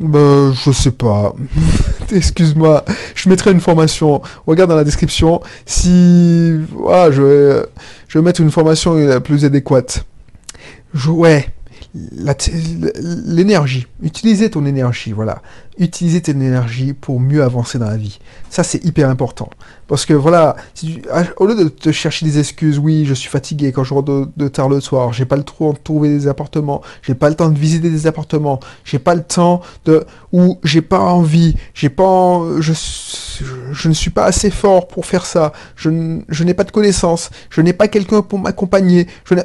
Ben, 0.00 0.52
je 0.52 0.72
sais 0.72 0.90
pas. 0.90 1.32
Excuse-moi, 2.12 2.84
je 3.14 3.28
mettrai 3.28 3.52
une 3.52 3.60
formation. 3.60 4.20
Regarde 4.46 4.70
dans 4.70 4.76
la 4.76 4.84
description. 4.84 5.40
Si, 5.64 6.58
voilà, 6.72 7.12
je 7.12 7.22
vais, 7.22 7.66
je 8.08 8.18
vais 8.18 8.24
mettre 8.24 8.40
une 8.40 8.50
formation 8.50 8.94
la 8.94 9.20
plus 9.20 9.44
adéquate. 9.44 10.04
Ouais, 11.06 11.48
l'énergie. 11.94 13.86
Utiliser 14.02 14.50
ton 14.50 14.64
énergie, 14.64 15.12
voilà. 15.12 15.42
Utiliser 15.78 16.20
ton 16.20 16.32
énergie 16.32 16.92
pour 16.92 17.20
mieux 17.20 17.42
avancer 17.42 17.78
dans 17.78 17.88
la 17.88 17.96
vie. 17.96 18.18
Ça, 18.48 18.62
c'est 18.62 18.84
hyper 18.84 19.08
important. 19.08 19.50
Parce 19.88 20.06
que 20.06 20.14
voilà, 20.14 20.54
si 20.74 20.94
tu- 20.94 21.02
ah, 21.12 21.24
au 21.38 21.46
lieu 21.46 21.56
de 21.56 21.68
te 21.68 21.90
chercher 21.90 22.24
des 22.26 22.38
excuses, 22.38 22.78
oui, 22.78 23.06
je 23.06 23.14
suis 23.14 23.28
fatigué 23.28 23.72
quand 23.72 23.82
je 23.82 23.92
rentre 23.94 24.28
de, 24.36 24.48
tard 24.48 24.68
le 24.68 24.80
soir, 24.80 25.12
j'ai 25.12 25.24
pas 25.24 25.36
le 25.36 25.42
temps 25.42 25.72
de 25.72 25.78
trouver 25.82 26.10
des 26.10 26.28
appartements, 26.28 26.80
j'ai 27.02 27.14
pas 27.14 27.28
le 27.28 27.34
temps 27.34 27.50
de 27.50 27.58
visiter 27.58 27.90
des 27.90 28.06
appartements, 28.06 28.60
j'ai 28.84 29.00
pas 29.00 29.16
le 29.16 29.22
temps 29.24 29.62
de, 29.86 30.04
ou 30.32 30.58
j'ai 30.62 30.82
pas 30.82 31.00
envie, 31.00 31.56
j'ai 31.74 31.88
pas, 31.88 32.40
je, 32.60 33.88
ne 33.88 33.94
suis 33.94 34.10
pas 34.10 34.26
assez 34.26 34.50
fort 34.50 34.86
pour 34.86 35.06
faire 35.06 35.26
ça, 35.26 35.52
je, 35.74 35.88
n'ai 35.90 36.54
pas 36.54 36.64
de 36.64 36.70
connaissances, 36.70 37.30
je 37.50 37.60
n'ai 37.60 37.72
pas 37.72 37.88
quelqu'un 37.88 38.22
pour 38.22 38.38
m'accompagner, 38.38 39.08
je 39.24 39.34
n'ai, 39.34 39.42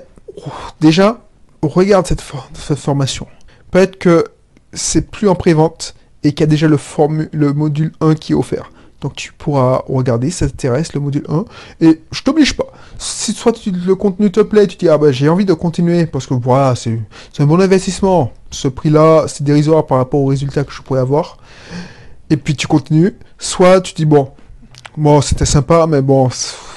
déjà, 0.79 1.24
regarde 1.67 2.05
cette, 2.07 2.21
for- 2.21 2.49
cette 2.53 2.79
formation. 2.79 3.27
Peut-être 3.71 3.97
que 3.97 4.25
c'est 4.73 5.09
plus 5.09 5.27
en 5.29 5.35
prévente 5.35 5.95
et 6.23 6.33
qu'il 6.33 6.41
y 6.41 6.43
a 6.43 6.47
déjà 6.47 6.67
le, 6.67 6.77
module 7.53 7.91
1 8.01 8.15
qui 8.15 8.31
est 8.33 8.35
offert. 8.35 8.71
Donc 9.01 9.15
tu 9.15 9.33
pourras 9.33 9.83
regarder 9.87 10.31
ça 10.31 10.47
t'intéresse, 10.47 10.93
le 10.93 10.99
module 10.99 11.23
1. 11.29 11.45
Et 11.81 12.01
je 12.11 12.23
t'oblige 12.23 12.55
pas. 12.57 12.65
Si 12.97 13.33
soit 13.33 13.51
tu- 13.51 13.71
le 13.71 13.95
contenu 13.95 14.31
te 14.31 14.39
plaît, 14.39 14.65
tu 14.67 14.77
dis 14.77 14.89
ah 14.89 14.97
bah 14.97 15.11
j'ai 15.11 15.29
envie 15.29 15.45
de 15.45 15.53
continuer 15.53 16.05
parce 16.07 16.25
que 16.25 16.33
voilà, 16.33 16.75
c'est 16.75 16.97
un 17.39 17.45
bon 17.45 17.61
investissement. 17.61 18.31
Ce 18.51 18.67
prix-là, 18.67 19.25
c'est 19.27 19.43
dérisoire 19.43 19.85
par 19.85 19.97
rapport 19.99 20.21
aux 20.21 20.27
résultats 20.27 20.63
que 20.63 20.71
je 20.71 20.81
pourrais 20.81 21.01
avoir. 21.01 21.37
Et 22.29 22.37
puis 22.37 22.55
tu 22.55 22.65
continues. 22.67 23.15
Soit 23.37 23.81
tu 23.81 23.93
dis 23.93 24.05
bon, 24.05 24.31
bon 24.97 25.21
c'était 25.21 25.45
sympa, 25.45 25.85
mais 25.87 26.01
bon, 26.01 26.29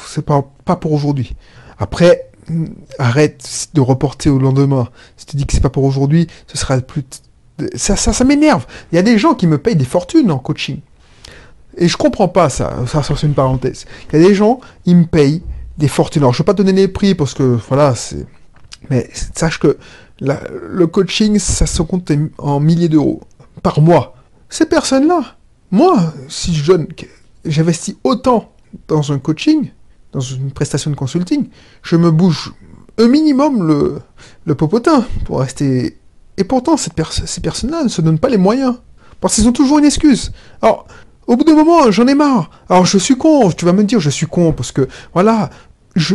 c'est 0.06 0.24
pas, 0.24 0.44
pas 0.64 0.76
pour 0.76 0.92
aujourd'hui. 0.92 1.34
Après, 1.78 2.27
arrête 2.98 3.68
de 3.74 3.80
reporter 3.80 4.30
au 4.30 4.38
lendemain. 4.38 4.88
Si 5.16 5.26
tu 5.26 5.36
dis 5.36 5.46
que 5.46 5.52
c'est 5.52 5.60
pas 5.60 5.70
pour 5.70 5.84
aujourd'hui, 5.84 6.26
ce 6.46 6.58
sera 6.58 6.80
plus. 6.80 7.04
Ça, 7.74 7.96
ça, 7.96 8.12
ça 8.12 8.24
m'énerve. 8.24 8.66
Il 8.92 8.96
y 8.96 8.98
a 8.98 9.02
des 9.02 9.18
gens 9.18 9.34
qui 9.34 9.46
me 9.46 9.58
payent 9.58 9.76
des 9.76 9.84
fortunes 9.84 10.30
en 10.30 10.38
coaching. 10.38 10.80
Et 11.76 11.88
je 11.88 11.96
comprends 11.96 12.28
pas 12.28 12.48
ça. 12.48 12.84
Ça, 12.86 13.02
c'est 13.02 13.26
une 13.26 13.34
parenthèse. 13.34 13.86
Il 14.12 14.20
y 14.20 14.24
a 14.24 14.28
des 14.28 14.34
gens, 14.34 14.60
ils 14.84 14.96
me 14.96 15.06
payent 15.06 15.42
des 15.76 15.88
fortunes. 15.88 16.22
Alors, 16.22 16.32
je 16.32 16.38
vais 16.38 16.46
pas 16.46 16.54
donner 16.54 16.72
les 16.72 16.88
prix 16.88 17.14
parce 17.14 17.34
que, 17.34 17.58
voilà, 17.68 17.94
c'est. 17.94 18.26
Mais 18.90 19.08
sache 19.34 19.58
que 19.58 19.76
le 20.20 20.86
coaching, 20.86 21.38
ça 21.38 21.66
se 21.66 21.82
compte 21.82 22.10
en 22.38 22.60
milliers 22.60 22.88
d'euros 22.88 23.20
par 23.62 23.80
mois. 23.80 24.14
Ces 24.48 24.66
personnes-là, 24.66 25.36
moi, 25.70 26.12
si 26.28 26.54
je 26.54 26.64
donne, 26.64 26.86
j'investis 27.44 27.96
autant 28.04 28.52
dans 28.86 29.12
un 29.12 29.18
coaching, 29.18 29.70
dans 30.12 30.20
une 30.20 30.50
prestation 30.50 30.90
de 30.90 30.96
consulting, 30.96 31.48
je 31.82 31.96
me 31.96 32.10
bouge 32.10 32.52
un 32.98 33.08
minimum 33.08 33.66
le, 33.66 33.98
le 34.44 34.54
popotin 34.54 35.04
pour 35.24 35.40
rester. 35.40 35.98
Et 36.36 36.44
pourtant, 36.44 36.76
cette 36.76 36.94
ces 37.26 37.40
personnes-là 37.40 37.84
ne 37.84 37.88
se 37.88 38.00
donnent 38.00 38.18
pas 38.18 38.28
les 38.28 38.36
moyens. 38.36 38.76
Parce 39.20 39.34
qu'ils 39.34 39.48
ont 39.48 39.52
toujours 39.52 39.78
une 39.78 39.84
excuse. 39.84 40.32
Alors, 40.62 40.86
au 41.26 41.36
bout 41.36 41.44
d'un 41.44 41.54
moment, 41.54 41.90
j'en 41.90 42.06
ai 42.06 42.14
marre. 42.14 42.50
Alors, 42.68 42.86
je 42.86 42.98
suis 42.98 43.16
con. 43.16 43.50
Tu 43.50 43.64
vas 43.64 43.72
me 43.72 43.84
dire, 43.84 44.00
je 44.00 44.10
suis 44.10 44.26
con 44.26 44.52
parce 44.52 44.72
que, 44.72 44.88
voilà, 45.12 45.50
je, 45.96 46.14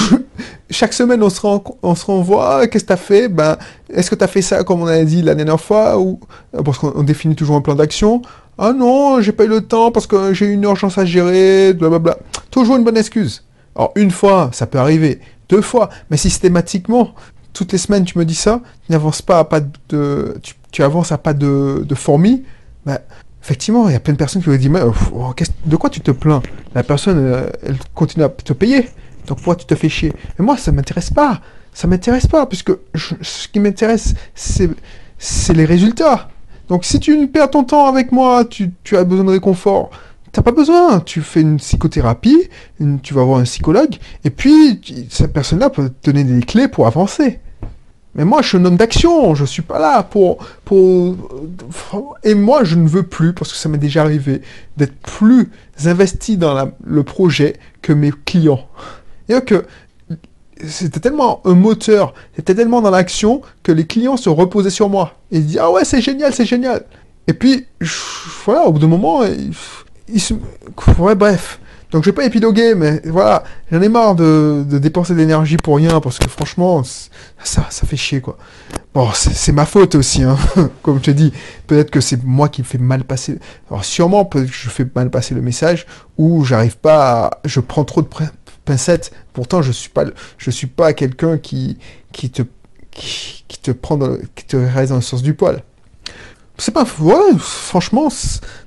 chaque 0.70 0.92
semaine, 0.92 1.22
on 1.22 1.30
se, 1.30 1.40
on 1.82 1.94
se 1.94 2.04
renvoie. 2.06 2.66
Qu'est-ce 2.66 2.84
que 2.84 2.88
t'as 2.88 2.96
fait? 2.96 3.28
Ben, 3.28 3.56
est-ce 3.90 4.10
que 4.10 4.14
t'as 4.14 4.26
fait 4.26 4.42
ça 4.42 4.64
comme 4.64 4.82
on 4.82 4.86
a 4.86 5.04
dit 5.04 5.22
la 5.22 5.34
dernière 5.34 5.60
fois 5.60 5.98
ou 5.98 6.20
parce 6.64 6.78
qu'on 6.78 6.92
on 6.94 7.02
définit 7.02 7.36
toujours 7.36 7.56
un 7.56 7.60
plan 7.60 7.74
d'action. 7.74 8.22
Ah 8.58 8.72
non, 8.72 9.20
j'ai 9.20 9.32
pas 9.32 9.44
eu 9.44 9.48
le 9.48 9.60
temps 9.60 9.90
parce 9.92 10.06
que 10.06 10.32
j'ai 10.32 10.46
une 10.46 10.62
urgence 10.62 10.96
à 10.98 11.04
gérer. 11.04 11.74
Blablabla. 11.74 12.18
Toujours 12.50 12.76
une 12.76 12.84
bonne 12.84 12.96
excuse. 12.96 13.44
Alors, 13.74 13.92
une 13.96 14.10
fois, 14.10 14.50
ça 14.52 14.66
peut 14.66 14.78
arriver. 14.78 15.20
Deux 15.48 15.60
fois, 15.60 15.90
mais 16.10 16.16
systématiquement, 16.16 17.14
toutes 17.52 17.72
les 17.72 17.78
semaines, 17.78 18.04
tu 18.04 18.18
me 18.18 18.24
dis 18.24 18.34
ça, 18.34 18.60
tu 18.86 18.92
n'avances 18.92 19.20
pas 19.22 19.38
à 19.40 19.44
pas 19.44 19.60
de, 19.90 20.34
tu, 20.72 20.82
avances 20.82 21.12
à 21.12 21.18
pas 21.18 21.34
de, 21.34 21.84
de 21.86 21.94
fourmi. 21.94 22.44
Ben, 22.86 22.98
effectivement, 23.42 23.88
il 23.88 23.92
y 23.92 23.96
a 23.96 24.00
plein 24.00 24.14
de 24.14 24.18
personnes 24.18 24.42
qui 24.42 24.48
vont 24.48 24.56
dire, 24.56 24.70
mais, 24.70 24.80
euh, 24.80 24.90
oh, 25.14 25.32
de 25.66 25.76
quoi 25.76 25.90
tu 25.90 26.00
te 26.00 26.10
plains? 26.10 26.42
La 26.74 26.82
personne, 26.82 27.18
euh, 27.18 27.48
elle 27.62 27.76
continue 27.94 28.24
à 28.24 28.28
te 28.30 28.52
payer. 28.54 28.88
Donc 29.26 29.38
pourquoi 29.38 29.56
tu 29.56 29.66
te 29.66 29.74
fais 29.74 29.88
chier? 29.88 30.12
Mais 30.38 30.44
moi, 30.44 30.56
ça 30.56 30.72
m'intéresse 30.72 31.10
pas. 31.10 31.40
Ça 31.74 31.86
m'intéresse 31.86 32.26
pas, 32.26 32.46
puisque 32.46 32.72
je- 32.94 33.14
ce 33.20 33.48
qui 33.48 33.60
m'intéresse, 33.60 34.14
c'est 34.34 35.52
les 35.52 35.64
résultats. 35.64 36.28
Donc 36.68 36.84
si 36.84 37.00
tu 37.00 37.26
perds 37.28 37.50
ton 37.50 37.64
temps 37.64 37.86
avec 37.86 38.12
moi, 38.12 38.44
tu, 38.44 38.72
as 38.92 39.04
besoin 39.04 39.24
de 39.24 39.30
réconfort, 39.30 39.90
t'as 40.32 40.42
pas 40.42 40.52
besoin. 40.52 41.00
Tu 41.00 41.20
fais 41.22 41.40
une 41.40 41.58
psychothérapie, 41.58 42.48
tu 43.02 43.14
vas 43.14 43.22
voir 43.22 43.40
un 43.40 43.44
psychologue, 43.44 43.96
et 44.24 44.30
puis 44.30 44.80
cette 45.10 45.32
personne-là 45.32 45.70
peut 45.70 45.88
te 45.88 46.10
donner 46.10 46.24
des 46.24 46.42
clés 46.42 46.68
pour 46.68 46.86
avancer. 46.86 47.40
Mais 48.16 48.24
moi, 48.24 48.40
je 48.40 48.48
suis 48.48 48.56
un 48.56 48.64
homme 48.64 48.78
d'action, 48.78 49.34
je 49.34 49.44
suis 49.44 49.60
pas 49.60 49.78
là 49.78 50.02
pour, 50.02 50.38
pour... 50.64 51.16
Et 52.24 52.34
moi, 52.34 52.64
je 52.64 52.76
ne 52.76 52.88
veux 52.88 53.02
plus, 53.02 53.34
parce 53.34 53.52
que 53.52 53.58
ça 53.58 53.68
m'est 53.68 53.76
déjà 53.76 54.00
arrivé, 54.00 54.40
d'être 54.78 54.96
plus 55.02 55.50
investi 55.84 56.38
dans 56.38 56.70
le 56.82 57.02
projet 57.02 57.56
que 57.82 57.92
mes 57.92 58.10
clients. 58.24 58.66
Et 59.28 59.38
que 59.42 59.66
c'était 60.64 61.00
tellement 61.00 61.40
un 61.44 61.54
moteur, 61.54 62.14
c'était 62.34 62.54
tellement 62.54 62.80
dans 62.80 62.90
l'action 62.90 63.42
que 63.62 63.72
les 63.72 63.86
clients 63.86 64.16
se 64.16 64.28
reposaient 64.28 64.70
sur 64.70 64.88
moi. 64.88 65.14
Et 65.30 65.38
ils 65.38 65.46
disaient, 65.46 65.60
ah 65.60 65.70
ouais, 65.70 65.84
c'est 65.84 66.00
génial, 66.00 66.32
c'est 66.32 66.46
génial. 66.46 66.84
Et 67.26 67.34
puis, 67.34 67.66
voilà, 68.44 68.66
au 68.66 68.72
bout 68.72 68.78
d'un 68.78 68.86
moment, 68.86 69.22
ils, 70.08 70.20
se... 70.20 70.34
Ouais, 70.98 71.14
bref. 71.14 71.60
Donc 71.92 72.02
je 72.02 72.10
vais 72.10 72.14
pas 72.14 72.24
épiloguer, 72.24 72.74
mais 72.74 73.00
voilà, 73.04 73.44
j'en 73.70 73.80
ai 73.80 73.88
marre 73.88 74.16
de, 74.16 74.64
dépenser 74.68 75.14
de 75.14 75.18
l'énergie 75.18 75.56
pour 75.56 75.76
rien, 75.76 76.00
parce 76.00 76.18
que 76.18 76.28
franchement, 76.28 76.82
ça, 77.42 77.62
fait 77.70 77.96
chier, 77.96 78.20
quoi. 78.20 78.36
Bon, 78.92 79.08
c'est 79.14 79.34
c'est 79.34 79.52
ma 79.52 79.66
faute 79.66 79.94
aussi, 79.94 80.24
hein. 80.24 80.36
comme 80.82 80.98
je 80.98 81.04
te 81.04 81.10
dis. 81.12 81.32
Peut-être 81.66 81.90
que 81.90 82.00
c'est 82.00 82.22
moi 82.24 82.48
qui 82.48 82.62
me 82.62 82.66
fais 82.66 82.78
mal 82.78 83.04
passer. 83.04 83.38
Alors 83.70 83.84
sûrement, 83.84 84.24
peut-être 84.24 84.50
que 84.50 84.56
je 84.56 84.68
fais 84.68 84.86
mal 84.94 85.10
passer 85.10 85.34
le 85.34 85.42
message, 85.42 85.86
ou 86.18 86.44
j'arrive 86.44 86.76
pas 86.76 87.26
à... 87.26 87.30
Je 87.44 87.60
prends 87.60 87.84
trop 87.84 88.02
de 88.02 88.08
pincettes. 88.66 89.12
Pourtant, 89.32 89.62
je 89.62 89.72
suis 89.72 89.88
pas, 89.88 90.04
je 90.36 90.50
suis 90.50 90.66
pas 90.66 90.92
quelqu'un 90.92 91.38
qui, 91.38 91.78
te, 92.12 92.42
qui, 92.90 93.44
prend 93.72 93.96
dans 93.96 94.08
le- 94.08 95.00
sens 95.00 95.22
du 95.22 95.34
poil. 95.34 95.62
C'est 96.58 96.72
pas, 96.72 96.86
franchement, 96.86 98.08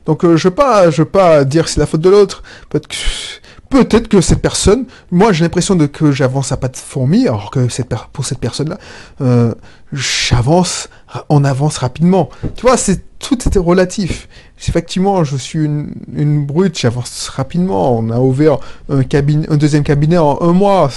donc 0.05 0.23
euh, 0.23 0.37
je 0.37 0.47
veux 0.47 0.53
pas, 0.53 0.91
je 0.91 1.01
pas 1.03 1.43
dire 1.43 1.67
c'est 1.67 1.79
la 1.79 1.87
faute 1.87 2.01
de 2.01 2.09
l'autre. 2.09 2.43
Peut-être 2.69 4.07
que, 4.07 4.21
cette 4.21 4.41
personne, 4.41 4.85
moi 5.09 5.31
j'ai 5.31 5.43
l'impression 5.43 5.75
de 5.75 5.87
que 5.87 6.11
j'avance 6.11 6.51
à 6.51 6.57
pas 6.57 6.67
de 6.67 6.77
fourmi, 6.77 7.27
alors 7.27 7.49
que 7.49 7.67
cette 7.67 7.89
pour 8.13 8.25
cette 8.25 8.39
personne-là, 8.39 8.77
euh, 9.21 9.53
j'avance, 9.91 10.87
on 11.29 11.43
avance 11.43 11.77
rapidement. 11.77 12.29
Tu 12.55 12.61
vois, 12.61 12.77
c'est 12.77 13.01
tout 13.19 13.47
était 13.47 13.59
relatif. 13.59 14.29
Effectivement, 14.67 15.23
je 15.23 15.35
suis 15.37 15.59
une, 15.59 16.45
brute, 16.45 16.77
j'avance 16.79 17.29
rapidement. 17.29 17.97
On 17.97 18.09
a 18.09 18.19
ouvert 18.19 18.59
un 18.89 19.57
deuxième 19.57 19.83
cabinet 19.83 20.17
en 20.17 20.41
un 20.41 20.53
mois. 20.53 20.89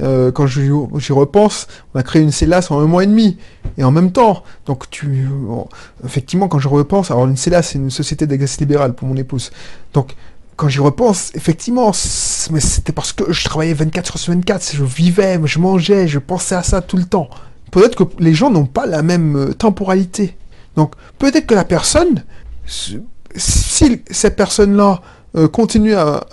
Euh, 0.00 0.30
quand 0.30 0.46
j'y 0.46 1.12
repense, 1.12 1.66
on 1.94 1.98
a 1.98 2.02
créé 2.02 2.22
une 2.22 2.30
CELAS 2.30 2.68
en 2.70 2.80
un 2.80 2.86
mois 2.86 3.04
et 3.04 3.06
demi. 3.06 3.38
Et 3.78 3.84
en 3.84 3.90
même 3.90 4.12
temps, 4.12 4.42
donc 4.66 4.90
tu, 4.90 5.26
bon, 5.30 5.66
effectivement, 6.04 6.48
quand 6.48 6.58
je 6.58 6.68
repense, 6.68 7.10
alors 7.10 7.26
une 7.26 7.36
CELAS, 7.36 7.62
c'est 7.62 7.78
une 7.78 7.90
société 7.90 8.26
d'exercice 8.26 8.60
libéral 8.60 8.94
pour 8.94 9.08
mon 9.08 9.16
épouse. 9.16 9.50
Donc, 9.94 10.14
quand 10.56 10.68
j'y 10.68 10.80
repense, 10.80 11.32
effectivement, 11.34 11.92
c'était 11.92 12.92
parce 12.92 13.12
que 13.12 13.32
je 13.32 13.44
travaillais 13.44 13.74
24 13.74 14.12
heures 14.12 14.18
sur 14.18 14.32
24, 14.32 14.70
je 14.74 14.84
vivais, 14.84 15.40
je 15.44 15.58
mangeais, 15.58 16.06
je 16.06 16.18
pensais 16.18 16.54
à 16.54 16.62
ça 16.62 16.80
tout 16.80 16.96
le 16.96 17.04
temps. 17.04 17.28
Peut-être 17.70 17.96
que 17.96 18.04
les 18.22 18.34
gens 18.34 18.50
n'ont 18.50 18.66
pas 18.66 18.86
la 18.86 19.02
même 19.02 19.36
euh, 19.36 19.52
temporalité. 19.52 20.36
Donc 20.76 20.94
peut-être 21.18 21.46
que 21.46 21.54
la 21.54 21.64
personne, 21.64 22.24
si 22.66 24.02
cette 24.10 24.36
personne-là 24.36 25.00
euh, 25.36 25.48
continue 25.48 25.94
à, 25.94 26.24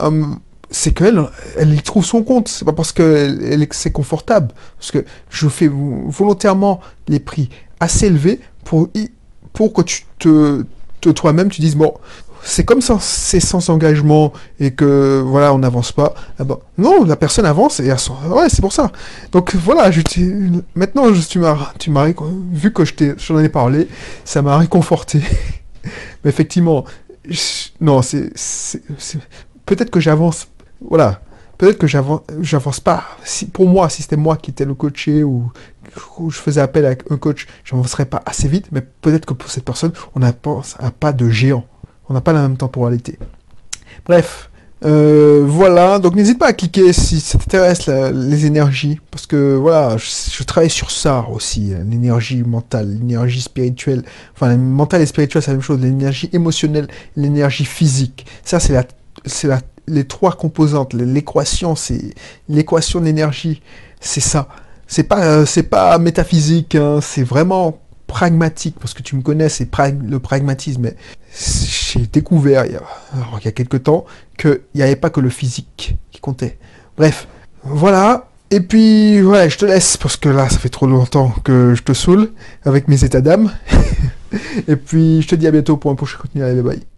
c'est 0.70 0.94
qu'elle 0.94 1.22
elle 1.58 1.74
y 1.74 1.82
trouve 1.82 2.06
son 2.06 2.24
compte. 2.24 2.48
C'est 2.48 2.66
pas 2.66 2.74
parce 2.74 2.92
que 2.92 3.38
elle, 3.44 3.68
c'est 3.72 3.92
confortable. 3.92 4.54
Parce 4.78 4.92
que 4.92 5.06
je 5.30 5.48
fais 5.50 5.70
volontairement 5.70 6.80
les 7.08 7.20
prix 7.20 7.50
assez 7.80 8.08
élevés 8.08 8.40
pour, 8.64 8.90
pour 9.54 9.74
que 9.74 9.82
tu 9.82 10.06
te, 10.20 10.64
toi-même 11.02 11.50
tu 11.50 11.62
dises 11.62 11.76
bon 11.76 11.94
c'est 12.44 12.64
comme 12.64 12.82
ça, 12.82 12.98
c'est 13.00 13.40
sans 13.40 13.70
engagement 13.70 14.34
et 14.60 14.72
que 14.72 15.22
voilà, 15.26 15.54
on 15.54 15.60
n'avance 15.60 15.92
pas. 15.92 16.14
Ah 16.40 16.44
non, 16.78 17.04
la 17.04 17.16
personne 17.16 17.46
avance 17.46 17.80
et 17.80 17.92
ouais, 17.92 18.50
c'est 18.50 18.62
pour 18.62 18.74
ça. 18.74 18.92
Donc 19.32 19.56
voilà, 19.56 19.92
maintenant 20.76 21.14
je, 21.14 21.28
tu 21.28 21.40
m'as 21.40 21.74
tu 21.78 21.92
m'as 21.92 22.08
vu 22.52 22.74
que 22.74 22.86
je 22.86 22.94
j'en 23.18 23.40
ai 23.40 23.50
parlé, 23.50 23.88
ça 24.26 24.42
m'a 24.42 24.58
réconforté. 24.58 25.22
Mais 26.24 26.30
effectivement, 26.30 26.86
non, 27.80 28.02
c'est 28.02 28.32
peut-être 29.66 29.90
que 29.90 30.00
j'avance 30.00 30.48
voilà. 30.90 31.22
Peut-être 31.58 31.78
que 31.78 31.86
j'avance 31.86 32.80
pas. 32.80 33.04
Si, 33.24 33.46
pour 33.46 33.68
moi, 33.68 33.88
si 33.88 34.02
c'était 34.02 34.16
moi 34.16 34.36
qui 34.36 34.50
étais 34.50 34.66
le 34.66 34.74
coaché 34.74 35.24
ou, 35.24 35.52
je 36.28 36.38
faisais 36.38 36.60
appel 36.60 36.88
à 36.88 36.90
un 36.90 37.18
coach, 37.18 37.46
j'avancerais 37.64 38.06
pas 38.06 38.24
assez 38.26 38.48
vite. 38.48 38.70
Mais 38.72 38.82
peut-être 38.82 39.28
que 39.28 39.36
pour 39.36 39.52
cette 39.52 39.64
personne, 39.64 39.92
on 40.16 40.22
n'a 40.22 40.34
pas 40.34 41.14
de 41.14 41.30
géant. 41.30 41.64
On 42.12 42.14
n'a 42.14 42.20
pas 42.20 42.34
la 42.34 42.42
même 42.42 42.58
temporalité. 42.58 43.18
Bref, 44.06 44.50
euh, 44.84 45.46
voilà, 45.48 45.98
donc 45.98 46.14
n'hésite 46.14 46.38
pas 46.38 46.48
à 46.48 46.54
cliquer 46.54 46.92
si 46.92 47.22
ça 47.22 47.38
t'intéresse 47.38 47.88
les 47.88 48.46
énergies, 48.46 49.00
parce 49.12 49.26
que 49.26 49.56
voilà, 49.56 49.96
je, 49.96 50.44
travaille 50.44 50.70
sur 50.70 50.92
ça 50.92 51.26
aussi, 51.32 51.72
l'énergie 51.90 52.44
mentale, 52.44 52.98
l'énergie 53.00 53.40
spirituelle, 53.40 54.04
enfin 54.36 54.58
mentale 54.58 55.02
et 55.02 55.06
spirituelle 55.06 55.42
c'est 55.42 55.52
la 55.52 55.56
même 55.56 55.64
chose, 55.64 55.80
l'énergie 55.80 56.30
émotionnelle, 56.34 56.90
l'énergie 57.16 57.64
physique. 57.64 58.26
Ça 58.44 58.60
c'est 58.60 58.74
la, 58.74 58.84
c'est 59.26 59.48
la, 59.48 59.62
les 59.88 60.04
trois 60.04 60.34
composantes, 60.34 60.94
l'équation, 60.94 61.78
c'est 61.78 62.14
l'équation 62.50 63.00
d'énergie, 63.00 63.62
c'est 64.02 64.20
ça. 64.20 64.50
C'est 64.86 65.04
pas, 65.04 65.24
euh, 65.24 65.46
c'est 65.46 65.64
pas 65.64 65.98
métaphysique, 65.98 66.76
hein, 66.76 67.00
c'est 67.02 67.24
vraiment 67.24 67.80
pragmatique, 68.12 68.76
parce 68.78 68.94
que 68.94 69.02
tu 69.02 69.16
me 69.16 69.22
connais, 69.22 69.48
c'est 69.48 69.70
le 70.08 70.20
pragmatisme. 70.20 70.82
Mais 70.82 70.96
j'ai 71.34 72.06
découvert 72.08 72.66
il 72.66 72.74
y, 72.74 73.48
a, 73.48 73.52
quelques 73.52 73.84
temps 73.84 74.06
qu'il 74.38 74.60
n'y 74.76 74.82
avait 74.82 74.98
pas 74.98 75.10
que 75.10 75.22
le 75.22 75.30
physique 75.30 75.96
qui 76.12 76.20
comptait. 76.20 76.58
Bref, 76.98 77.28
voilà. 77.64 78.28
Et 78.52 78.60
puis, 78.60 79.22
ouais, 79.22 79.50
je 79.50 79.58
te 79.58 79.66
laisse 79.66 79.96
parce 79.96 80.18
que 80.18 80.28
là, 80.28 80.50
ça 80.50 80.60
fait 80.60 80.70
trop 80.70 80.88
longtemps 80.88 81.34
que 81.46 81.74
je 81.74 81.84
te 81.84 81.94
saoule 81.94 82.32
avec 82.66 82.90
mes 82.90 83.06
états 83.06 83.22
d'âme. 83.22 83.50
Et 84.68 84.76
puis, 84.76 85.22
je 85.22 85.28
te 85.30 85.36
dis 85.36 85.48
à 85.48 85.52
bientôt 85.52 85.78
pour 85.78 85.90
un 85.90 85.96
prochain 85.96 86.18
contenu. 86.18 86.44
Allez, 86.44 86.62
bye 86.62 86.76
bye. 86.76 86.91